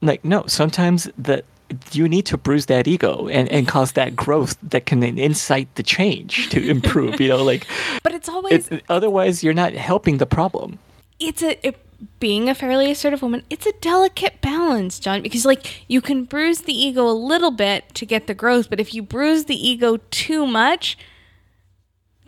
[0.00, 1.44] like no, sometimes that
[1.92, 5.74] you need to bruise that ego and, and cause that growth that can then incite
[5.74, 7.20] the change to improve.
[7.20, 7.66] You know, like
[8.02, 10.78] but it's always it, otherwise you're not helping the problem.
[11.18, 11.78] It's a it,
[12.20, 16.60] being a fairly assertive woman it's a delicate balance john because like you can bruise
[16.60, 19.96] the ego a little bit to get the growth but if you bruise the ego
[20.10, 20.96] too much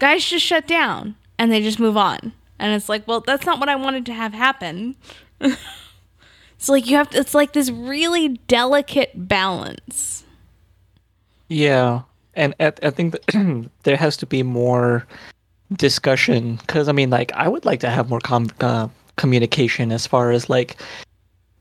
[0.00, 2.32] guys just shut down and they just move on.
[2.58, 4.96] And it's like well that's not what i wanted to have happen.
[6.56, 10.24] It's like you have to it's like this really delicate balance.
[11.48, 12.02] Yeah,
[12.34, 13.16] and I, I think
[13.84, 15.06] there has to be more
[15.72, 20.06] discussion because I mean, like, I would like to have more com- uh, communication as
[20.06, 20.76] far as like,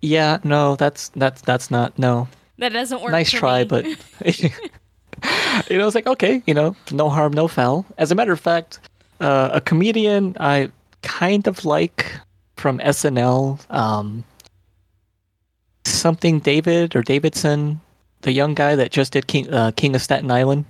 [0.02, 2.28] yeah, no, that's that's that's not no.
[2.58, 3.66] that doesn't work nice try, me.
[3.66, 3.86] but
[5.70, 7.86] you know, it's like okay, you know, no harm, no foul.
[7.98, 8.80] As a matter of fact,
[9.20, 12.12] uh, a comedian I kind of like
[12.56, 14.24] from SNL, um,
[15.86, 17.80] something David or Davidson,
[18.22, 20.66] the young guy that just did King uh, King of Staten Island.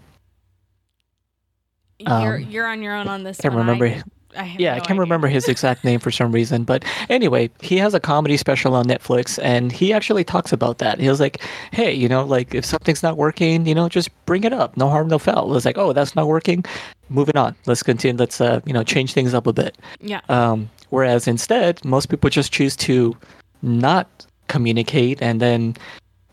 [1.99, 3.65] You're, um, you're on your own on this Can't one.
[3.67, 3.85] remember.
[3.87, 4.03] I,
[4.37, 5.01] I Yeah, no I can't idea.
[5.01, 8.85] remember his exact name for some reason, but anyway, he has a comedy special on
[8.85, 10.99] Netflix, and he actually talks about that.
[10.99, 14.43] He was like, "Hey, you know, like if something's not working, you know, just bring
[14.43, 14.77] it up.
[14.77, 16.63] No harm, no foul." It was like, "Oh, that's not working.
[17.09, 17.55] Moving on.
[17.65, 18.17] Let's continue.
[18.17, 22.29] Let's uh, you know, change things up a bit." yeah Um, whereas instead, most people
[22.29, 23.17] just choose to
[23.63, 25.75] not communicate, and then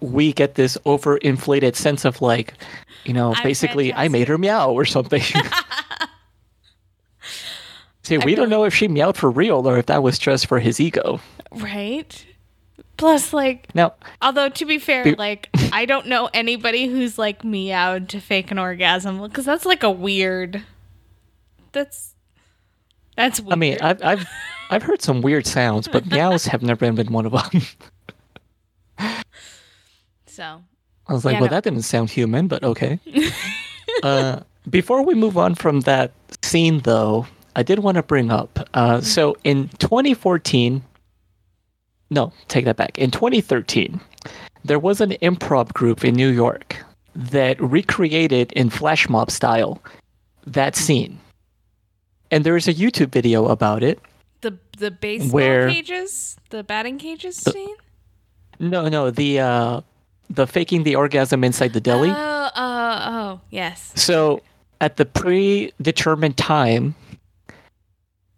[0.01, 2.53] we get this overinflated sense of like,
[3.07, 5.23] you know, I'm basically, I made her meow or something.
[8.03, 10.61] See, we don't know if she meowed for real or if that was just for
[10.61, 11.21] his ego.
[11.51, 12.25] right
[12.97, 13.92] plus like no.
[14.23, 18.51] Although to be fair, Be- like I don't know anybody who's like meowed to fake
[18.51, 20.62] an orgasm because that's like a weird.
[21.73, 22.14] That's
[23.16, 23.53] that's weird.
[23.53, 24.27] I mean, I've I've
[24.71, 27.62] I've heard some weird sounds, but meows have never been one of them.
[30.27, 30.62] so
[31.09, 31.57] I was like, Yeah, well, no.
[31.57, 32.99] that didn't sound human, but okay.
[34.03, 38.69] uh, before we move on from that scene, though, I did want to bring up.
[38.75, 40.83] Uh, so in 2014,
[42.11, 42.99] no, take that back.
[42.99, 44.01] In 2013,
[44.64, 46.77] there was an improv group in New York
[47.14, 49.81] that recreated in flash mob style
[50.47, 51.19] that scene.
[52.31, 54.01] And there is a YouTube video about it.
[54.40, 57.75] The the baseball Where- cages, the batting cages scene.
[58.59, 59.81] No, no, the uh
[60.31, 62.11] the faking the orgasm inside the deli.
[62.11, 63.93] Oh, oh, oh, yes.
[63.95, 64.43] So
[64.81, 66.95] at the predetermined time,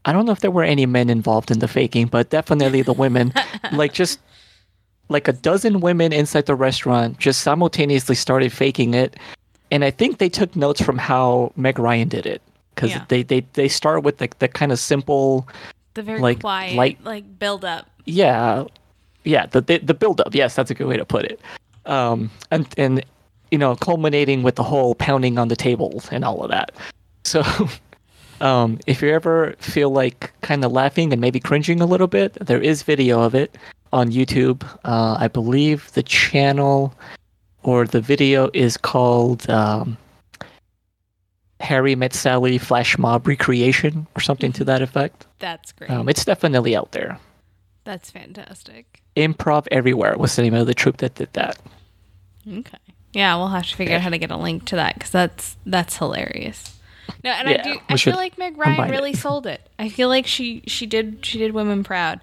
[0.04, 2.92] I don't know if there were any men involved in the faking, but definitely the
[2.92, 3.32] women,
[3.72, 4.20] like just
[5.08, 9.16] like a dozen women inside the restaurant just simultaneously started faking it.
[9.70, 12.40] And I think they took notes from how Meg Ryan did it.
[12.74, 13.04] Because Yeah.
[13.08, 15.48] they, they, they start with like the kind of simple,
[15.94, 17.86] The very Like, quiet, light- like build up.
[18.04, 18.64] yeah,
[19.24, 20.34] yeah, the the, the build up.
[20.34, 21.40] Yes, that's a good way to put it.
[21.88, 23.04] Um, and and
[23.50, 26.72] you know, culminating with the whole pounding on the table and all of that.
[27.24, 27.42] So,
[28.40, 32.34] um, if you ever feel like kind of laughing and maybe cringing a little bit,
[32.40, 33.58] there is video of it
[33.92, 34.64] on YouTube.
[34.84, 36.94] Uh, I believe the channel
[37.64, 39.98] or the video is called um,
[41.60, 45.26] Harry Met Sally Flash Mob Recreation or something to that effect.
[45.40, 45.90] That's great.
[45.90, 47.18] Um, it's definitely out there.
[47.84, 49.02] That's fantastic.
[49.16, 51.58] Improv Everywhere was the name of the troupe that did that.
[52.48, 52.78] Okay.
[53.12, 55.56] Yeah, we'll have to figure out how to get a link to that because that's
[55.66, 56.78] that's hilarious.
[57.24, 57.78] No, and I do.
[57.88, 58.92] I feel like Meg Ryan combine it.
[58.92, 59.68] really sold it.
[59.78, 62.20] I feel like she she did she did women proud.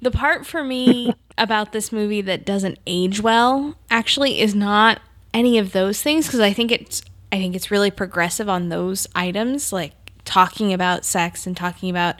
[0.00, 5.00] The part for me about this movie that doesn't age well actually is not
[5.34, 9.06] any of those things because I think it's I think it's really progressive on those
[9.14, 9.92] items like
[10.24, 12.16] talking about sex and talking about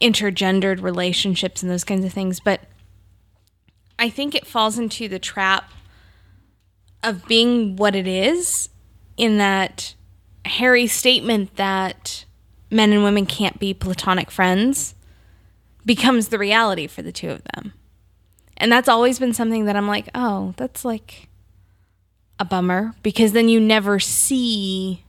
[0.00, 2.60] intergendered relationships and those kinds of things, but
[3.98, 5.70] I think it falls into the trap
[7.02, 8.68] of being what it is
[9.16, 9.94] in that
[10.44, 12.24] Harry's statement that
[12.70, 14.94] men and women can't be platonic friends
[15.84, 17.72] becomes the reality for the two of them.
[18.56, 21.28] And that's always been something that I'm like, oh, that's like
[22.38, 25.04] a bummer because then you never see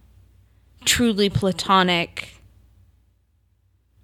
[0.85, 2.41] truly platonic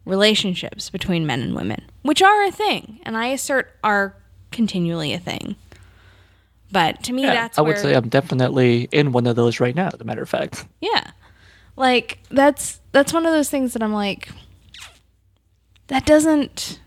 [0.05, 4.17] relationships between men and women, which are a thing, and I assert are
[4.53, 5.55] continually a thing.
[6.71, 9.59] But to me, Yeah, that's I would where, say I'm definitely in one of those
[9.59, 9.89] right now.
[9.93, 11.11] As a matter of fact, yeah,
[11.75, 14.29] like that's that's one of those things that I'm like,
[15.87, 16.79] that doesn't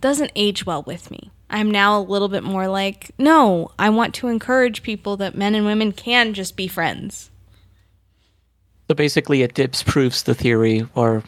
[0.00, 1.30] doesn't age well with me.
[1.50, 5.54] I'm now a little bit more like, no, I want to encourage people that men
[5.54, 7.30] and women can just be friends.
[8.88, 11.22] so basically, it disproves the theory, or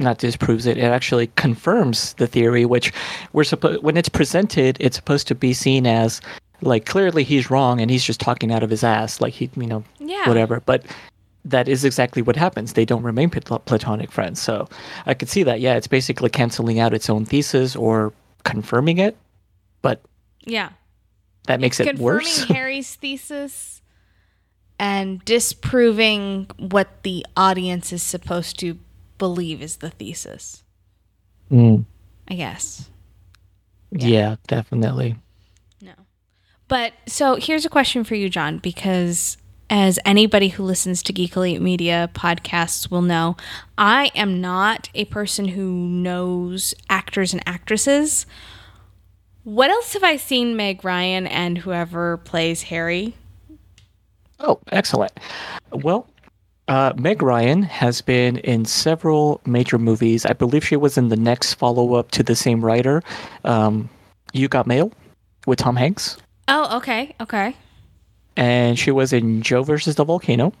[0.00, 0.78] not disproves it.
[0.78, 2.92] It actually confirms the theory, which
[3.32, 6.20] we're supposed when it's presented, it's supposed to be seen as
[6.62, 9.66] like clearly he's wrong and he's just talking out of his ass, like he, you
[9.66, 10.26] know, Yeah.
[10.28, 10.60] whatever.
[10.60, 10.84] But
[11.44, 12.74] that is exactly what happens.
[12.74, 14.40] They don't remain platonic friends.
[14.42, 14.68] So
[15.06, 15.60] I could see that.
[15.60, 18.12] Yeah, it's basically canceling out its own thesis or
[18.44, 19.16] confirming it,
[19.80, 20.02] but
[20.44, 20.70] Yeah.
[21.46, 22.38] that makes it confirming worse.
[22.40, 23.80] Confirming Harry's thesis
[24.78, 28.78] and disproving what the audience is supposed to
[29.20, 30.64] believe is the thesis.
[31.52, 31.84] Mm,
[32.26, 32.90] I guess.
[33.92, 35.16] yeah, definitely.
[35.80, 35.92] No.
[36.66, 39.36] But so here's a question for you, John, because
[39.68, 43.36] as anybody who listens to Geek Elite Media podcasts will know,
[43.78, 48.26] I am not a person who knows actors and actresses.
[49.44, 53.14] What else have I seen Meg Ryan and whoever plays Harry?
[54.38, 55.12] Oh, excellent.
[55.72, 56.08] Well,
[56.70, 60.24] uh, Meg Ryan has been in several major movies.
[60.24, 63.02] I believe she was in the next follow up to the same writer,
[63.44, 63.90] um,
[64.32, 64.92] You Got Mail,
[65.48, 66.16] with Tom Hanks.
[66.46, 67.56] Oh, okay, okay.
[68.36, 70.52] And she was in Joe versus the Volcano.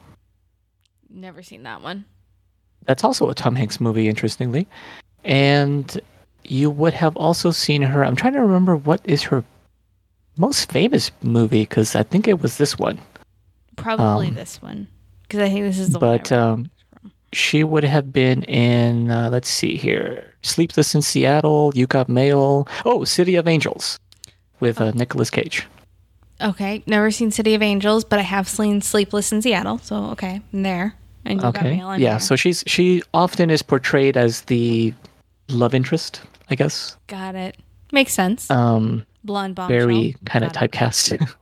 [1.08, 2.04] Never seen that one.
[2.86, 4.66] That's also a Tom Hanks movie, interestingly.
[5.22, 6.00] And
[6.42, 8.04] you would have also seen her.
[8.04, 9.44] I'm trying to remember what is her
[10.36, 12.98] most famous movie because I think it was this one.
[13.76, 14.88] Probably Um, this one
[15.30, 16.40] because I think this is the but one.
[16.40, 16.70] Um,
[17.32, 22.66] she would have been in uh, let's see here sleepless in seattle you got mail
[22.84, 24.00] oh city of angels
[24.58, 25.66] with uh, Nicolas cage
[26.42, 29.78] okay, never seen City of Angels, but I have seen Sleepless in Seattle.
[29.78, 30.94] So okay, I'm there.
[31.24, 31.88] And you got okay mail.
[31.88, 32.20] I'm yeah there.
[32.20, 34.94] so she's she often is portrayed as the
[35.48, 37.56] love interest i guess got it.
[37.92, 38.50] Makes sense.
[38.50, 39.68] um Blonde bomb.
[39.68, 41.28] very kind of typecast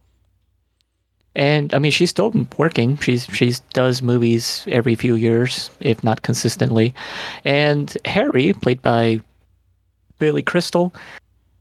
[1.38, 2.98] and i mean she's still working.
[2.98, 6.94] She's she's does movies every few years if not consistently.
[7.44, 9.20] And harry played by
[10.18, 10.92] billy crystal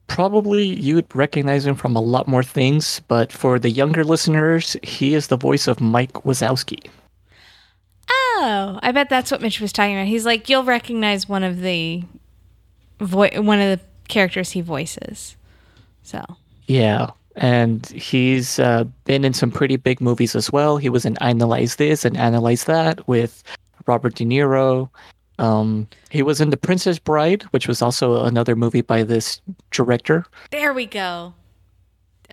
[0.08, 5.14] probably you'd recognize him from a lot more things but for the younger listeners he
[5.14, 6.90] is the voice of mike wazowski.
[8.10, 10.08] Oh, I bet that's what Mitch was talking about.
[10.08, 12.04] He's like, you'll recognize one of the
[13.00, 15.36] vo- one of the characters he voices.
[16.04, 16.24] So.
[16.68, 20.78] Yeah and he's uh, been in some pretty big movies as well.
[20.78, 23.44] He was in Analyze This and Analyze That with
[23.86, 24.90] Robert De Niro.
[25.40, 30.26] Um, he was in The Princess Bride, which was also another movie by this director.
[30.50, 31.34] There we go.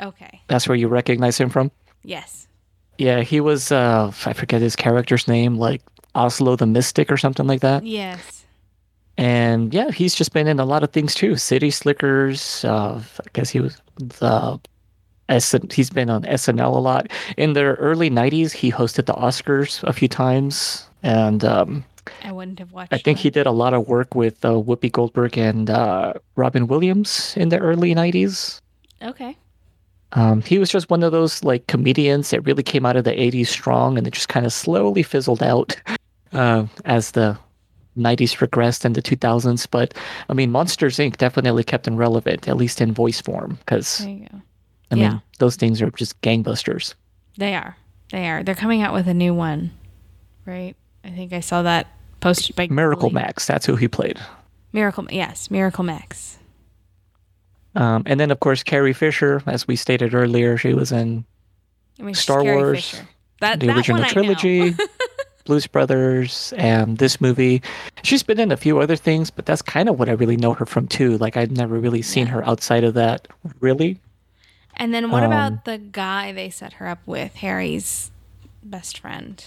[0.01, 0.41] Okay.
[0.49, 1.71] That's where you recognize him from.
[2.03, 2.49] Yes.
[2.97, 3.71] Yeah, he was.
[3.71, 5.83] Uh, I forget his character's name, like
[6.15, 7.85] Oslo the Mystic or something like that.
[7.85, 8.47] Yes.
[9.19, 11.37] And yeah, he's just been in a lot of things too.
[11.37, 12.65] City Slickers.
[12.65, 14.59] Uh, I guess he was the.
[15.31, 17.09] SN, he's been on SNL a lot.
[17.37, 21.85] In the early '90s, he hosted the Oscars a few times, and um,
[22.22, 22.93] I wouldn't have watched.
[22.93, 23.22] I think that.
[23.22, 27.49] he did a lot of work with uh, Whoopi Goldberg and uh, Robin Williams in
[27.49, 28.61] the early '90s.
[29.03, 29.37] Okay.
[30.12, 33.12] Um, he was just one of those like comedians that really came out of the
[33.12, 35.77] '80s strong, and it just kind of slowly fizzled out
[36.33, 37.39] uh, as the
[37.97, 39.66] '90s progressed and the 2000s.
[39.70, 39.95] But
[40.29, 41.16] I mean, Monsters Inc.
[41.16, 44.43] definitely kept him relevant, at least in voice form, because There you go.
[44.91, 45.09] I Yeah.
[45.11, 46.95] mean, those things are just gangbusters.
[47.37, 47.76] They are.
[48.11, 48.43] They are.
[48.43, 49.70] They're coming out with a new one,
[50.47, 50.74] right?
[51.05, 51.87] I think I saw that
[52.20, 53.14] posted by Miracle Glee.
[53.22, 54.18] Max, that's who he played.
[54.72, 55.07] Miracle.
[55.11, 56.39] Yes, Miracle Max.
[57.74, 61.24] Um, and then, of course, Carrie Fisher, as we stated earlier, she was in
[61.99, 63.09] I mean, Star Carrie Wars, Fisher.
[63.41, 64.76] That the that original one trilogy,
[65.45, 67.62] Blues Brothers, and this movie.
[68.05, 70.55] She's been in a few other things, but that's kind of what I really know
[70.55, 71.18] her from too.
[71.18, 72.32] Like I've never really seen Yeah.
[72.35, 73.26] her outside of that,
[73.61, 73.99] really.
[74.77, 78.11] And then what Um, about the guy they set her up with, Harry's
[78.62, 79.45] best friend?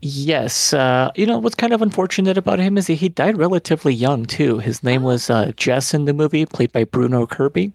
[0.00, 3.92] Yes, uh, you know what's kind of unfortunate about him is that he died relatively
[3.92, 4.58] young too.
[4.58, 7.72] His name was uh, Jess in the movie, played by Bruno Kirby.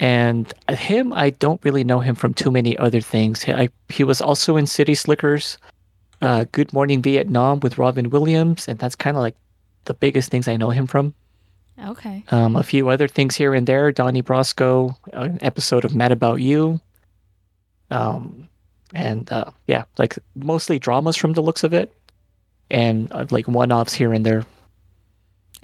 [0.00, 3.42] And him, I don't really know him from too many other things.
[3.42, 5.58] He, I, he was also in City Slickers,
[6.20, 9.36] uh, Good Morning Vietnam with Robin Williams, and that's kind of like
[9.84, 11.14] the biggest things I know him from.
[11.84, 12.24] Okay.
[12.30, 13.92] Um, a few other things here and there.
[13.92, 16.80] Donnie Brasco, an episode of Mad About You.
[17.90, 18.48] Um,
[18.94, 21.92] and uh, yeah, like mostly dramas from the looks of it,
[22.70, 24.44] and uh, like one-offs here and there.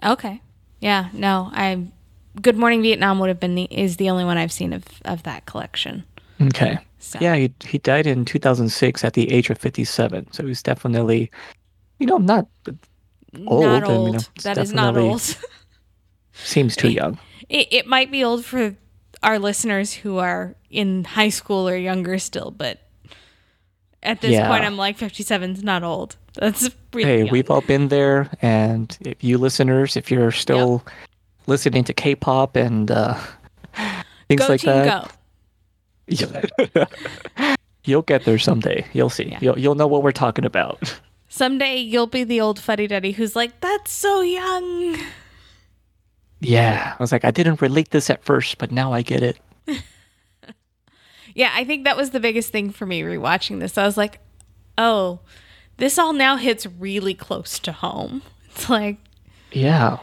[0.04, 0.40] Okay.
[0.80, 1.08] Yeah.
[1.12, 1.50] No.
[1.52, 1.86] I.
[2.40, 5.22] Good Morning Vietnam would have been the is the only one I've seen of of
[5.24, 6.04] that collection.
[6.40, 6.78] Okay.
[6.98, 7.18] So.
[7.20, 10.32] Yeah, he he died in 2006 at the age of 57.
[10.32, 11.30] So he's definitely,
[11.98, 12.46] you know, not
[13.46, 14.14] old, Not old.
[14.34, 15.20] it's that is not old.
[16.32, 17.18] seems too young.
[17.48, 18.74] it, it might be old for
[19.22, 22.80] our listeners who are in high school or younger still, but
[24.02, 24.48] at this Yeah.
[24.48, 26.16] point, I'm like 57's not old.
[26.34, 27.28] That's really Hey, young.
[27.30, 30.82] we've all been there, and if you listeners, if you're still
[31.46, 33.14] listening to K-pop and uh,
[34.28, 35.12] things go like team that,
[36.08, 36.86] go.
[37.84, 38.86] You'll get there someday.
[38.92, 39.24] You'll see.
[39.24, 39.38] Yeah.
[39.40, 40.98] You'll you'll know what we're talking about.
[41.28, 44.96] Someday you'll be the old fuddy duddy who's like, "That's so young."
[46.42, 46.94] Yeah.
[46.98, 49.38] I was like, I didn't relate this at first, but now I get it.
[51.34, 53.78] Yeah, I think that was the biggest thing for me rewatching this.
[53.78, 54.18] I was like,
[54.76, 55.20] "Oh,
[55.78, 58.20] this all now hits really close to home."
[58.54, 58.98] It's like,
[59.50, 59.96] Yeah.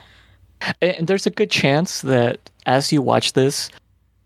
[0.82, 3.70] And there's a good chance that as you watch this,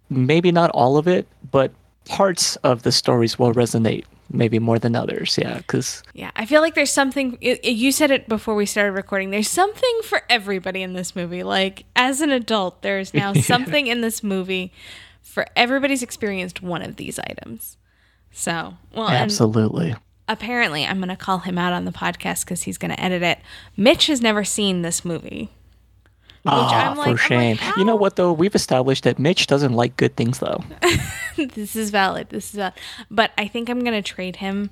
[0.09, 1.73] maybe not all of it, but
[2.05, 5.37] parts of the stories will resonate maybe more than others.
[5.39, 7.37] Yeah, because yeah, I feel like there's something.
[7.39, 9.29] It, you said it before we started recording.
[9.29, 11.43] There's something for everybody in this movie.
[11.43, 14.73] Like as an adult, there's now something in this movie
[15.21, 17.77] for everybody's experienced one of these items.
[18.31, 19.95] So, well, absolutely.
[20.27, 23.21] apparently, I'm going to call him out on the podcast because he's going to edit
[23.21, 23.39] it.
[23.77, 25.51] Mitch has never seen this movie.
[26.45, 27.57] Ah, I'm like- for shame.
[27.61, 28.33] like, you know what though?
[28.33, 30.63] We've established that Mitch doesn't like good things though.
[31.37, 32.29] this is valid.
[32.29, 32.73] This is valid.
[33.09, 34.69] But I think I'm going to trade him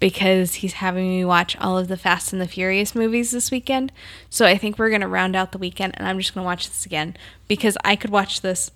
[0.00, 3.92] because he's having me watch all of the Fast and the Furious movies this weekend.
[4.30, 6.46] So I think we're going to round out the weekend and I'm just going to
[6.46, 7.16] watch this again
[7.46, 8.72] because I could watch this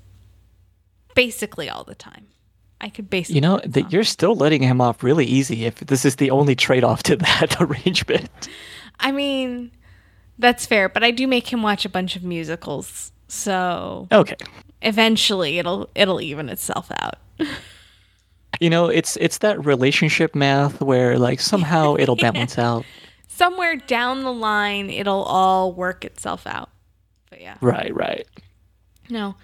[1.17, 2.27] basically all the time.
[2.81, 3.37] I could basically.
[3.37, 6.55] You know that you're still letting him off really easy if this is the only
[6.55, 8.29] trade-off to that arrangement.
[9.01, 9.73] I mean,
[10.39, 13.13] that's fair, but I do make him watch a bunch of musicals.
[13.29, 14.37] So Okay.
[14.83, 17.17] eventually it'll it'll even itself out.
[18.59, 22.87] You know, it's it's that relationship math where like somehow it'll balance out.
[23.29, 26.71] Somewhere down the line it'll all work itself out.
[27.29, 27.57] But yeah.
[27.61, 28.27] Right, right.
[29.11, 29.35] No.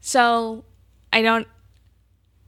[0.00, 0.64] So
[1.12, 1.48] I don't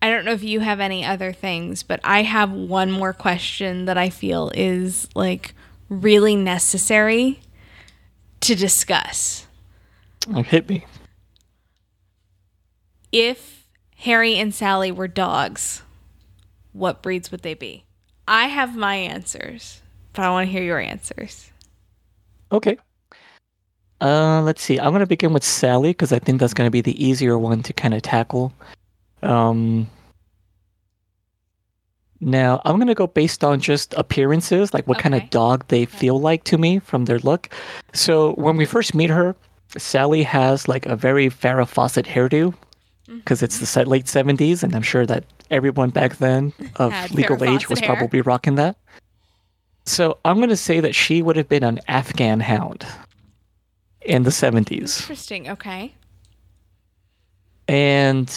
[0.00, 3.86] I don't know if you have any other things, but I have one more question
[3.86, 5.52] that I feel is like
[5.88, 7.40] really necessary
[8.44, 9.46] to discuss.
[10.46, 10.86] Hit me.
[13.12, 13.66] If
[13.98, 15.82] Harry and Sally were dogs,
[16.72, 17.84] what breeds would they be?
[18.26, 19.82] I have my answers,
[20.12, 21.50] but I want to hear your answers.
[22.50, 22.76] Okay.
[24.00, 24.78] Uh, let's see.
[24.78, 27.72] I'm gonna begin with Sally because I think that's gonna be the easier one to
[27.72, 28.52] kind of tackle.
[29.22, 29.88] Um,
[32.24, 36.18] now I'm gonna go based on just appearances, like what kind of dog they feel
[36.18, 37.50] like to me from their look.
[37.92, 39.36] So when we first meet her,
[39.76, 43.18] Sally has like a very Farrah Fawcett hairdo mm-hmm.
[43.18, 47.54] because it's the late 70s, and I'm sure that everyone back then of legal Farrah
[47.54, 47.94] age was hair.
[47.94, 48.76] probably rocking that.
[49.84, 52.86] So I'm gonna say that she would have been an Afghan hound
[54.00, 55.00] in the 70s.
[55.00, 55.50] Interesting.
[55.50, 55.94] Okay.
[57.68, 58.30] And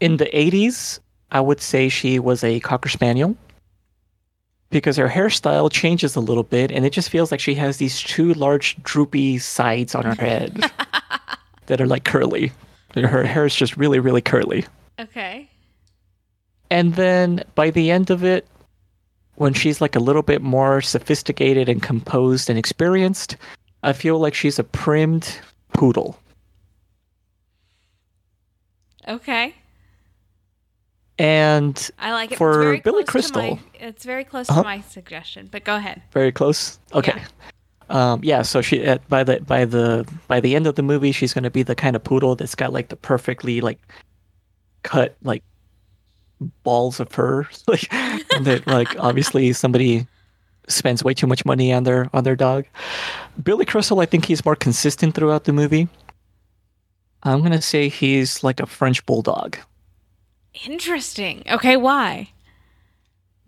[0.00, 1.00] in the 80s,
[1.32, 3.36] I would say she was a Cocker Spaniel
[4.70, 8.00] because her hairstyle changes a little bit and it just feels like she has these
[8.00, 10.70] two large droopy sides on her head
[11.66, 12.52] that are like curly.
[12.94, 14.64] Her hair is just really, really curly.
[14.98, 15.48] Okay.
[16.70, 18.46] And then by the end of it,
[19.36, 23.36] when she's like a little bit more sophisticated and composed and experienced,
[23.82, 25.40] I feel like she's a primed
[25.72, 26.18] poodle.
[29.08, 29.54] Okay.
[31.20, 32.38] And I like it.
[32.38, 34.62] For Billy to my- Crystal- it's very close Uh-huh.
[34.62, 36.00] to my suggestion, but go ahead.
[36.12, 36.78] very close.
[36.94, 37.14] Okay.
[37.16, 38.12] Yeah.
[38.12, 38.42] Um, yeah.
[38.42, 41.50] So she at, by the by the by the end of the movie, she's gonna
[41.50, 43.80] be the kind of poodle that's got like the perfectly like
[44.82, 45.42] cut like
[46.62, 50.06] balls of fur, like that like obviously somebody
[50.68, 52.64] spends way too much money on their on their dog.
[53.42, 55.88] Billy Crystal, I think he's more consistent throughout the movie.
[57.24, 59.58] I'm gonna say he's like a French bulldog
[60.66, 61.42] Interesting.
[61.50, 62.30] Okay, why?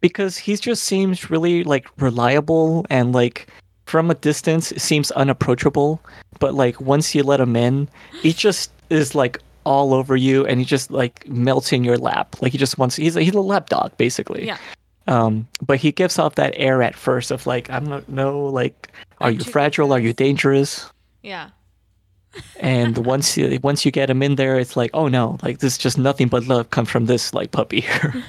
[0.01, 3.47] because he just seems really like reliable and like
[3.87, 6.01] from a distance seems unapproachable
[6.41, 7.89] but like once you let him in
[8.21, 12.35] he just is like all over you and he just like melts in your lap
[12.43, 14.59] like he just wants he's a, he's a lap dog basically Yeah.
[15.07, 18.89] um but he gives off that air at first of like i don't know like
[19.21, 20.91] are you fragile are you dangerous
[21.23, 21.51] Yeah.
[22.61, 25.73] And once you once you get him in there it's like oh no like this
[25.75, 28.15] is just nothing but love comes from this like puppy here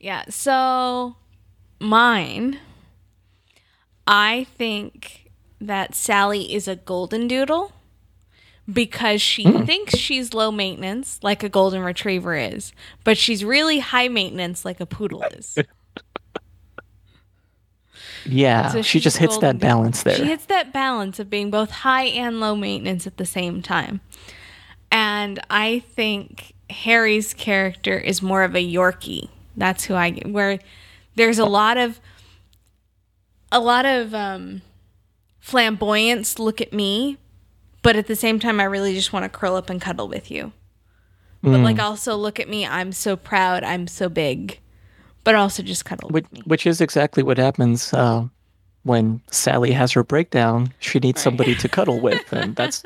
[0.00, 0.24] Yeah.
[0.28, 1.16] So
[1.80, 2.58] mine,
[4.06, 5.30] I think
[5.60, 7.72] that Sally is a golden doodle
[8.72, 9.64] because she Hmm.
[9.64, 12.72] thinks she's low maintenance like a golden retriever is,
[13.02, 15.58] but she's really high maintenance like a poodle is.
[18.28, 21.50] yeah So she just hits golden that balance there She hits that balance of being
[21.50, 24.00] both high and low maintenance at the same time.
[24.90, 29.28] And I think Harry's character is more of a Yorkie.
[29.56, 30.30] That's who I get.
[30.30, 30.58] Where
[31.14, 32.00] there's a lot of
[33.50, 34.62] a lot of um,
[35.40, 36.38] flamboyance.
[36.38, 37.18] Look at me,
[37.82, 40.30] but at the same time, I really just want to curl up and cuddle with
[40.30, 40.52] you.
[41.42, 42.66] But like, also look at me.
[42.66, 43.62] I'm so proud.
[43.62, 44.58] I'm so big,
[45.28, 46.42] but also just cuddle which, with me.
[46.46, 48.24] which is exactly what happens uh,
[48.84, 50.72] when Sally has her breakdown.
[50.80, 52.82] She needs somebody to cuddle with, and that's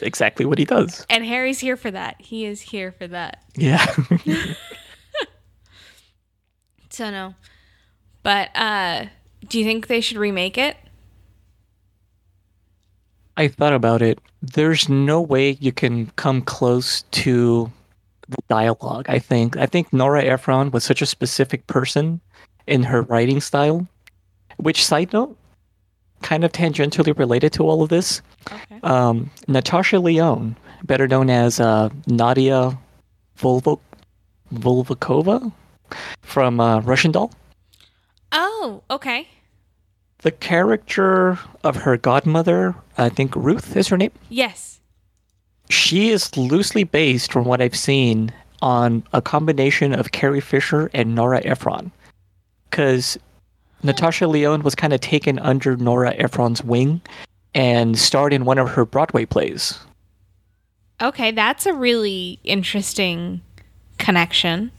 [0.00, 1.04] exactly what he does.
[1.10, 2.14] And Harry's here for that.
[2.20, 3.42] He is here for that.
[3.56, 3.84] Yeah.
[6.92, 7.34] So no.
[8.24, 9.06] But uh
[9.48, 10.76] do you think they should remake it?
[13.36, 14.18] I thought about it.
[14.42, 17.70] There's no way you can come close to
[18.50, 19.06] dialogue.
[19.08, 19.56] I think.
[19.56, 22.20] I think Nora Ephron was such a specific person
[22.66, 23.86] in her writing style.
[24.58, 25.36] Which side note,
[26.20, 28.20] kind of tangentially related to all of this.
[28.52, 28.80] Okay.
[28.82, 32.76] um, Natasha Lyonne, better known as uh, Nadia
[33.38, 33.80] Volvo-
[36.22, 37.32] from uh, Russian Doll.
[38.32, 39.28] Oh, okay.
[40.22, 44.12] The character of her godmother, I think Ruth is her name.
[44.28, 44.80] Yes.
[45.70, 48.32] She is loosely based, from what I've seen,
[48.62, 51.90] on a combination of Carrie Fisher and Nora Ephron.
[52.68, 53.18] Because
[53.82, 57.00] Natasha Lyonne was kind of taken under Nora Ephron's wing
[57.54, 59.78] and starred in one of her Broadway plays.
[61.02, 63.40] Okay, that's a really interesting
[63.98, 64.70] connection.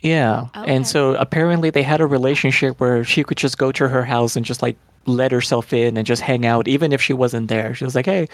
[0.00, 0.48] Yeah.
[0.56, 0.74] Okay.
[0.74, 4.36] And so apparently they had a relationship where she could just go to her house
[4.36, 7.74] and just like let herself in and just hang out, even if she wasn't there.
[7.74, 8.28] She was like, hey,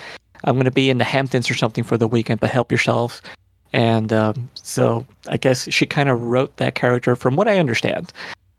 [0.45, 3.23] I'm going to be in the Hamptons or something for the weekend, but help yourself.
[3.75, 8.13] And um, so I guess she kind of wrote that character from what I understand.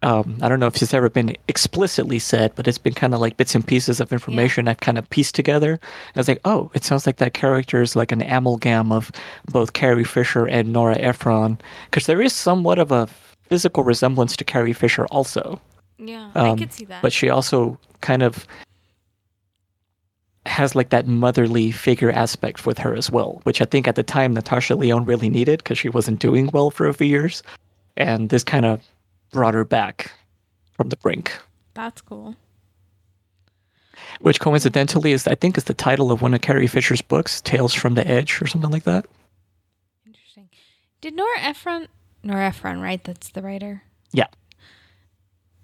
[0.04, 3.22] Um, I don't know if it's ever been explicitly said, but it's been kind of
[3.22, 5.72] like bits and pieces of information I've kind of pieced together.
[5.72, 9.10] And I was like, oh, it sounds like that character is like an amalgam of
[9.52, 11.58] both Carrie Fisher and Nora Ephron,
[11.90, 13.08] because there is somewhat of a
[13.48, 15.62] physical resemblance to Carrie Fisher also.
[15.98, 17.02] Yeah, I Um, could see that.
[17.02, 18.46] But she also kind of
[20.46, 24.04] has like that motherly figure aspect with her as well, which I think at the
[24.04, 27.42] time Natasha Lyonne really needed because she wasn't doing well for a few years.
[27.98, 28.82] And this kind of
[29.32, 30.12] brought her back
[30.74, 31.36] from the brink.
[31.74, 32.36] that's cool.
[34.22, 37.74] Which coincidentally is I think is the title of one of Carrie Fisher's books, Tales
[37.74, 39.06] from the Edge or something like that.
[40.06, 40.50] Interesting.
[41.02, 41.88] Did Nora Ephron?
[42.24, 43.04] Nora Ephron, right?
[43.04, 43.84] That's the writer.
[44.12, 44.28] Yeah.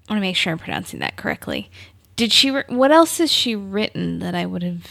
[0.09, 1.69] I want to make sure I'm pronouncing that correctly.
[2.15, 2.49] Did she?
[2.51, 4.87] What else has she written that I would have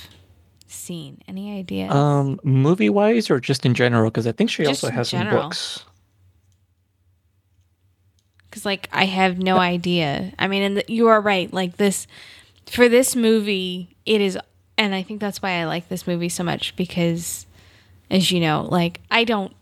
[0.66, 1.22] seen?
[1.28, 1.90] Any idea?
[1.90, 4.10] Um, movie wise or just in general?
[4.10, 5.84] Because I think she Just also has some books.
[8.48, 10.32] Because like I have no idea.
[10.38, 11.52] I mean, and the, you are right.
[11.52, 12.06] Like this,
[12.66, 14.36] for this movie, it is,
[14.76, 17.46] and I think that's why I like this movie so much because,
[18.10, 19.54] as you know, like I don't,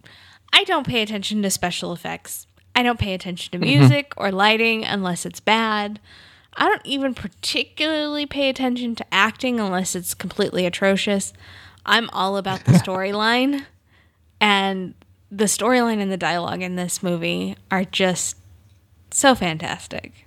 [0.53, 2.47] I don't pay attention to special effects.
[2.75, 6.01] I don't pay attention to music or lighting unless it's bad.
[6.59, 11.33] I don't even particularly pay attention to acting unless it's completely atrocious.
[11.87, 13.65] I'm all about the storyline,
[14.41, 14.95] and
[15.31, 18.37] the storyline and the dialogue in this movie are just
[19.13, 20.27] so fantastic.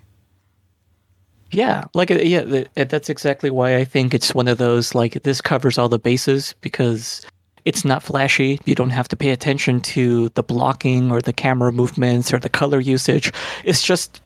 [1.52, 5.22] Yeah, like uh, yeah, uh, that's exactly why I think it's one of those like
[5.24, 7.26] this covers all the bases because
[7.66, 8.58] it's not flashy.
[8.64, 12.50] You don't have to pay attention to the blocking or the camera movements or the
[12.50, 13.34] color usage.
[13.66, 14.22] It's just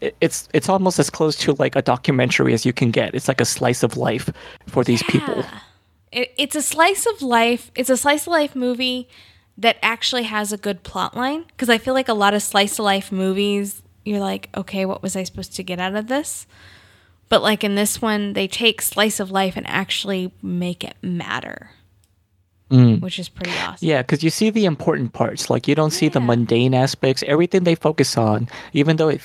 [0.00, 3.14] it's it's almost as close to like a documentary as you can get.
[3.14, 4.30] It's like a slice of life
[4.66, 5.36] for these people.
[5.36, 5.60] Yeah.
[6.12, 7.70] It, it's a slice of life.
[7.74, 9.08] It's a slice of life movie
[9.58, 11.44] that actually has a good plot line.
[11.44, 15.02] Because I feel like a lot of slice of life movies, you're like, okay, what
[15.02, 16.46] was I supposed to get out of this?
[17.28, 21.70] But like in this one, they take slice of life and actually make it matter,
[22.70, 23.00] mm.
[23.00, 23.86] which is pretty awesome.
[23.86, 25.48] Yeah, because you see the important parts.
[25.48, 27.22] Like you don't see the mundane aspects.
[27.28, 29.20] Everything they focus on, even though it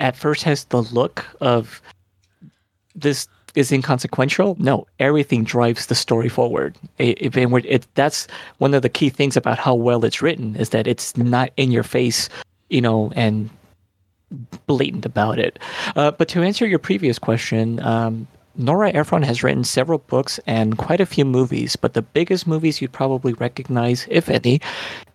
[0.00, 1.80] at first has the look of
[2.94, 4.56] this is inconsequential.
[4.58, 6.76] No, everything drives the story forward.
[6.98, 8.26] It, it, it, that's
[8.58, 11.70] one of the key things about how well it's written is that it's not in
[11.70, 12.28] your face,
[12.68, 13.50] you know, and
[14.66, 15.58] blatant about it.
[15.96, 18.26] Uh, but to answer your previous question, um,
[18.56, 22.80] Nora Ephron has written several books and quite a few movies, but the biggest movies
[22.80, 24.60] you'd probably recognize, if any,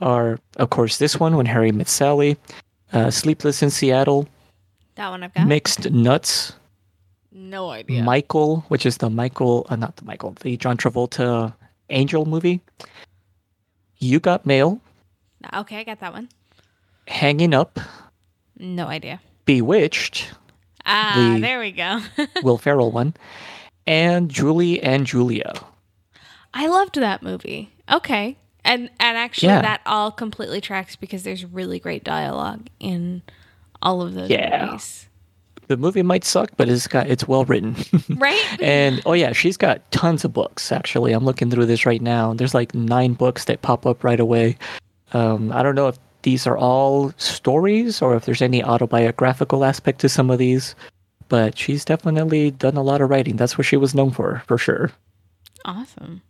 [0.02, 2.38] are, of course, this one, When Harry Met Sally,
[2.94, 4.28] uh, Sleepless in Seattle,
[4.96, 5.48] That one I've got.
[5.48, 6.54] Mixed Nuts,
[7.32, 8.02] no idea.
[8.04, 11.54] Michael, which is the Michael, uh, not the Michael, the John Travolta
[11.90, 12.62] Angel movie,
[13.98, 14.80] You Got Mail,
[15.54, 16.30] okay, I got that one.
[17.08, 17.80] Hanging Up,
[18.58, 19.20] No idea.
[19.46, 20.32] Bewitched,
[20.86, 22.00] Ah, The- there we go.
[22.44, 23.16] Will Ferrell one,
[23.86, 25.54] and Julie and Julia.
[26.54, 27.72] I loved that movie.
[27.92, 28.38] Okay.
[28.64, 29.62] And and actually Yeah.
[29.62, 33.22] that all completely tracks because there's really great dialogue in
[33.86, 34.66] all of those Yeah.
[34.66, 35.08] movies.
[35.68, 37.76] The movie might suck, but it's got it's well written.
[38.18, 38.44] Right?
[38.62, 40.72] and oh yeah, she's got tons of books.
[40.72, 42.34] Actually, I'm looking through this right now.
[42.34, 44.58] There's like nine books that pop up right away.
[45.14, 50.02] Um, I don't know if these are all stories or if there's any autobiographical aspect
[50.02, 50.76] to some of these,
[51.30, 53.36] but she's definitely done a lot of writing.
[53.38, 54.92] That's what she was known for, for sure.
[55.66, 56.22] awesome.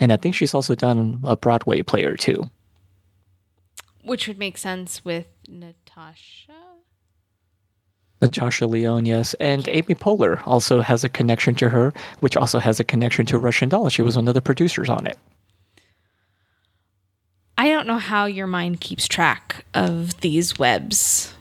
[0.00, 2.50] And I think she's also done a Broadway play or two.
[4.02, 6.52] Which would make sense with Natasha.
[8.20, 9.34] Natasha Lyonne, yes.
[9.34, 13.38] And Amy Poehler also has a connection to her, which also has a connection to
[13.38, 13.88] Russian Doll.
[13.88, 15.18] She was one of the producers on it.
[17.56, 21.34] I don't know how your mind keeps track of these webs.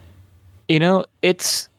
[0.68, 1.70] You know, it's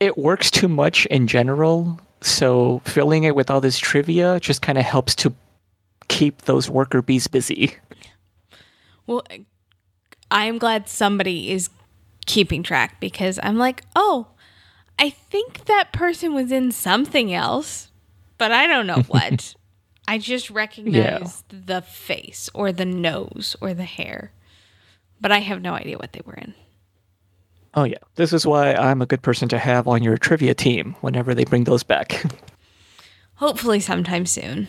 [0.00, 4.78] it works too much in general, so filling it with all this trivia just kind
[4.78, 5.34] of helps to
[6.08, 7.74] keep those worker bees busy.
[9.06, 9.22] Well,
[10.30, 11.70] I am glad somebody is
[12.26, 14.28] keeping track because I'm like, oh,
[14.98, 17.90] I think that person was in something else,
[18.36, 19.54] but I don't know what.
[20.08, 24.32] I just recognize the face or the nose or the hair,
[25.20, 26.54] but I have no idea what they were in.
[27.74, 30.96] Oh yeah, this is why I'm a good person to have on your trivia team
[31.02, 32.24] whenever they bring those back.
[33.34, 34.66] Hopefully, sometime soon.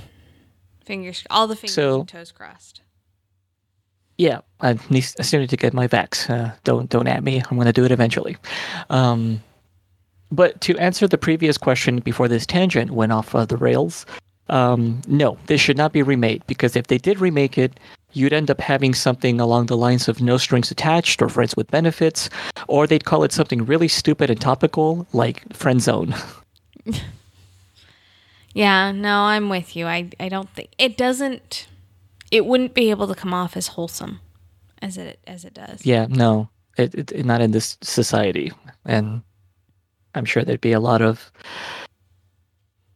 [0.86, 2.82] Fingers, all the fingers So- and toes crossed.
[4.18, 6.30] yeah, I need I still need to get my vax.
[6.30, 7.42] Uh, don't don't at me.
[7.50, 8.36] I'm going to do it eventually.
[8.90, 9.42] Um,
[10.32, 14.06] but to answer the previous question before this tangent went off uh, the rails,
[14.50, 17.80] um, no, this should not be remade because if they did remake it,
[18.14, 21.70] you'd end up having something along the lines of no strings attached or friends with
[21.70, 22.30] benefits,
[22.68, 26.16] or they'd call it something really stupid and topical like friend zone.
[28.54, 29.86] Yeah, no, I'm with you.
[29.86, 31.68] I, I don't think it doesn't.
[32.32, 34.20] It wouldn't be able to come off as wholesome
[34.82, 35.86] as it as it does.
[35.86, 38.52] yeah, no, it, it, it- not in this society,
[38.86, 39.22] and
[40.16, 41.32] I'm sure there'd be a lot of.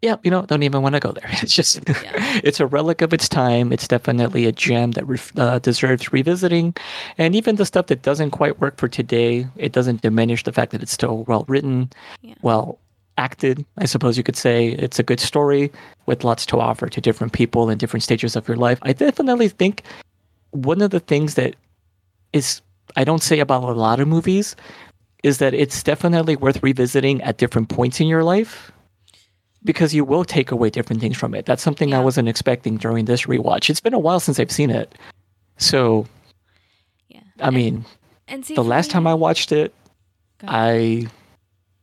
[0.02, 1.30] Yeah, you know, don't even want to go there.
[1.42, 2.42] It's just, Yeah.
[2.44, 3.72] it's a relic of its time.
[3.72, 6.76] It's definitely a gem that ref- uh, deserves revisiting,
[7.18, 10.72] and even the stuff that doesn't quite work for today, it doesn't diminish the fact
[10.74, 11.90] that it's still well written,
[12.22, 12.34] Yeah.
[12.42, 12.80] well
[13.18, 13.64] acted.
[13.78, 15.72] I suppose you could say it's a good story
[16.08, 18.80] with lots to offer to different people in different stages of your life.
[18.82, 19.84] I definitely think
[20.52, 21.56] one of the things that
[22.34, 22.62] is
[22.98, 24.56] I don't say about a lot of movies
[25.24, 28.72] is that it's definitely worth revisiting at different points in your life
[29.64, 31.46] because you will take away different things from it.
[31.46, 33.70] That's something I wasn't expecting during this rewatch.
[33.70, 34.94] It's been a while since I've seen it.
[35.58, 36.06] So,
[37.08, 37.22] Yeah.
[37.40, 37.86] I mean,
[38.28, 39.74] And see, the last me- time I watched it,
[40.46, 41.08] I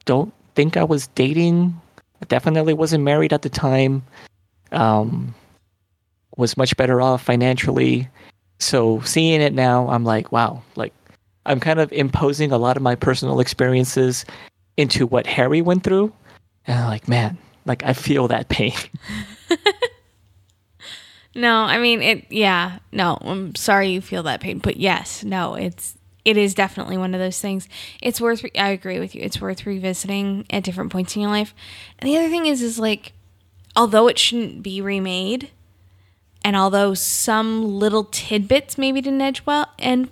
[0.04, 1.80] don't think I was dating.
[2.20, 4.02] I definitely wasn't married at the time.
[4.72, 5.34] Um,
[6.36, 8.08] was much better off financially.
[8.58, 10.92] So seeing it now, I'm like, wow, like
[11.50, 14.24] I'm kind of imposing a lot of my personal experiences
[14.76, 16.12] into what Harry went through.
[16.66, 18.74] And I'm like, man, like I feel that pain.
[21.34, 22.26] No, I mean it.
[22.30, 23.16] Yeah, no.
[23.20, 25.54] I'm sorry you feel that pain, but yes, no.
[25.54, 27.68] It's it is definitely one of those things.
[28.02, 28.42] It's worth.
[28.42, 29.22] Re- I agree with you.
[29.22, 31.54] It's worth revisiting at different points in your life.
[31.98, 33.12] And the other thing is, is like,
[33.76, 35.50] although it shouldn't be remade,
[36.44, 40.10] and although some little tidbits maybe didn't edge well and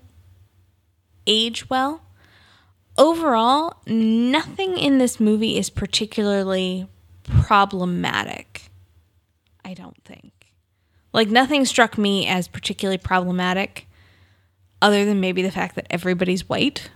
[1.28, 2.02] age well,
[2.96, 6.88] overall, nothing in this movie is particularly
[7.24, 8.70] problematic.
[9.64, 10.32] I don't think.
[11.12, 13.86] Like nothing struck me as particularly problematic
[14.80, 16.90] other than maybe the fact that everybody's white.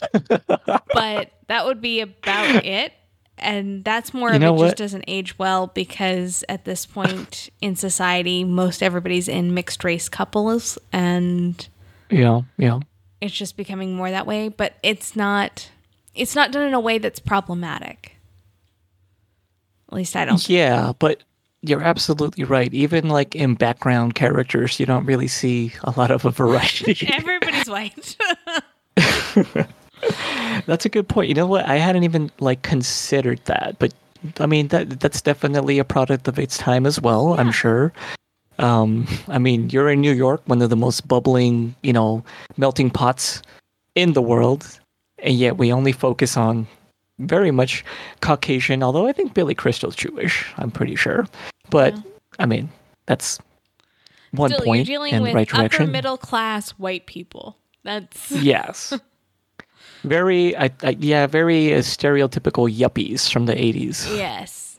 [0.28, 2.92] but that would be about it.
[3.38, 7.50] And that's more You of it know just doesn't age well because at this point
[7.60, 11.68] in society, most everybody's in mixed race couples and
[12.10, 12.80] yeah, yeah.
[13.20, 14.48] it's just becoming more that way.
[14.48, 15.70] But it's not
[16.14, 18.16] it's not done in a way that's problematic.
[19.88, 21.22] At least I don't Yeah, but
[21.60, 22.72] you're absolutely right.
[22.72, 27.08] Even like in background characters, you don't really see a lot of a variety.
[27.12, 28.16] Everybody's white.
[30.66, 31.28] That's a good point.
[31.28, 31.66] You know what?
[31.66, 33.92] I hadn't even like considered that, but
[34.40, 37.38] I mean that that's definitely a product of its time as well.
[37.38, 37.92] I'm sure.
[38.58, 42.24] Um, I mean, you're in New York, one of the most bubbling, you know,
[42.56, 43.42] melting pots
[43.94, 44.78] in the world,
[45.18, 46.66] and yet we only focus on
[47.18, 47.84] very much
[48.20, 48.82] Caucasian.
[48.82, 51.26] Although I think Billy Crystal's Jewish, I'm pretty sure.
[51.70, 51.94] But
[52.38, 52.70] I mean,
[53.06, 53.38] that's
[54.30, 57.56] one Still, point you're dealing in with right upper middle class white people.
[57.82, 58.92] That's Yes.
[60.04, 64.16] very, I, I, yeah, very uh, stereotypical yuppies from the 80s.
[64.16, 64.78] yes.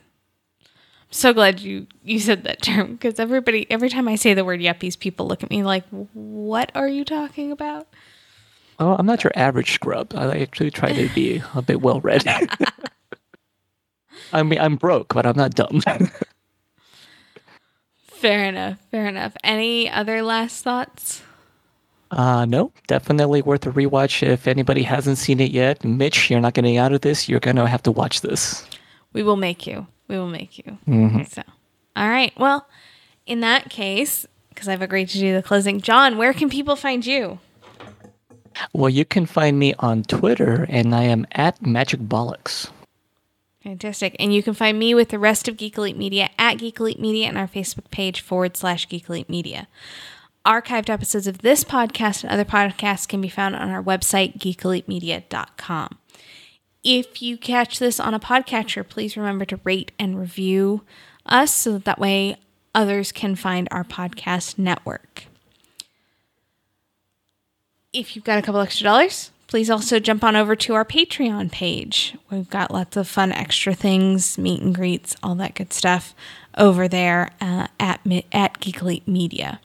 [0.62, 4.44] I'm so glad you you said that term because everybody every time I say the
[4.44, 7.86] word yuppies, people look at me like, "What are you talking about?"
[8.80, 10.12] Oh, I'm not your average scrub.
[10.16, 12.24] I actually try to be a bit well read.
[14.32, 15.80] I mean, I'm broke, but I'm not dumb.
[18.02, 18.78] Fair enough.
[18.90, 19.36] Fair enough.
[19.44, 21.22] Any other last thoughts?
[22.10, 24.26] Uh, no, definitely worth a rewatch.
[24.26, 27.28] If anybody hasn't seen it yet, Mitch, you're not getting out of this.
[27.28, 28.66] You're going to have to watch this.
[29.12, 29.86] We will make you.
[30.08, 30.78] We will make you.
[30.86, 31.24] Mm-hmm.
[31.24, 31.42] So,
[31.96, 32.32] all right.
[32.38, 32.66] Well,
[33.26, 37.04] in that case, because I've agreed to do the closing, John, where can people find
[37.04, 37.40] you?
[38.72, 42.70] Well, you can find me on Twitter, and I am at Magic Bollocks.
[43.62, 44.14] Fantastic.
[44.20, 47.00] And you can find me with the rest of Geek Elite Media at Geek Elite
[47.00, 49.66] Media and our Facebook page forward slash Geek Elite Media.
[50.46, 55.98] Archived episodes of this podcast and other podcasts can be found on our website, geekelitemedia.com.
[56.84, 60.82] If you catch this on a podcatcher, please remember to rate and review
[61.26, 62.36] us so that, that way
[62.76, 65.24] others can find our podcast network.
[67.92, 71.50] If you've got a couple extra dollars, please also jump on over to our Patreon
[71.50, 72.14] page.
[72.30, 76.14] We've got lots of fun extra things, meet and greets, all that good stuff
[76.56, 78.00] over there uh, at
[78.32, 79.60] at Geek Media.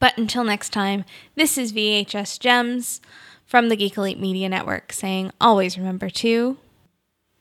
[0.00, 3.00] But until next time, this is VHS Gems
[3.44, 6.58] from the Geek Elite Media Network saying always remember to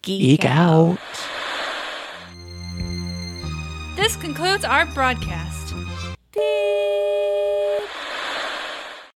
[0.01, 0.97] geek, Geek out.
[3.95, 5.74] This concludes our broadcast.
[6.34, 6.43] Beep.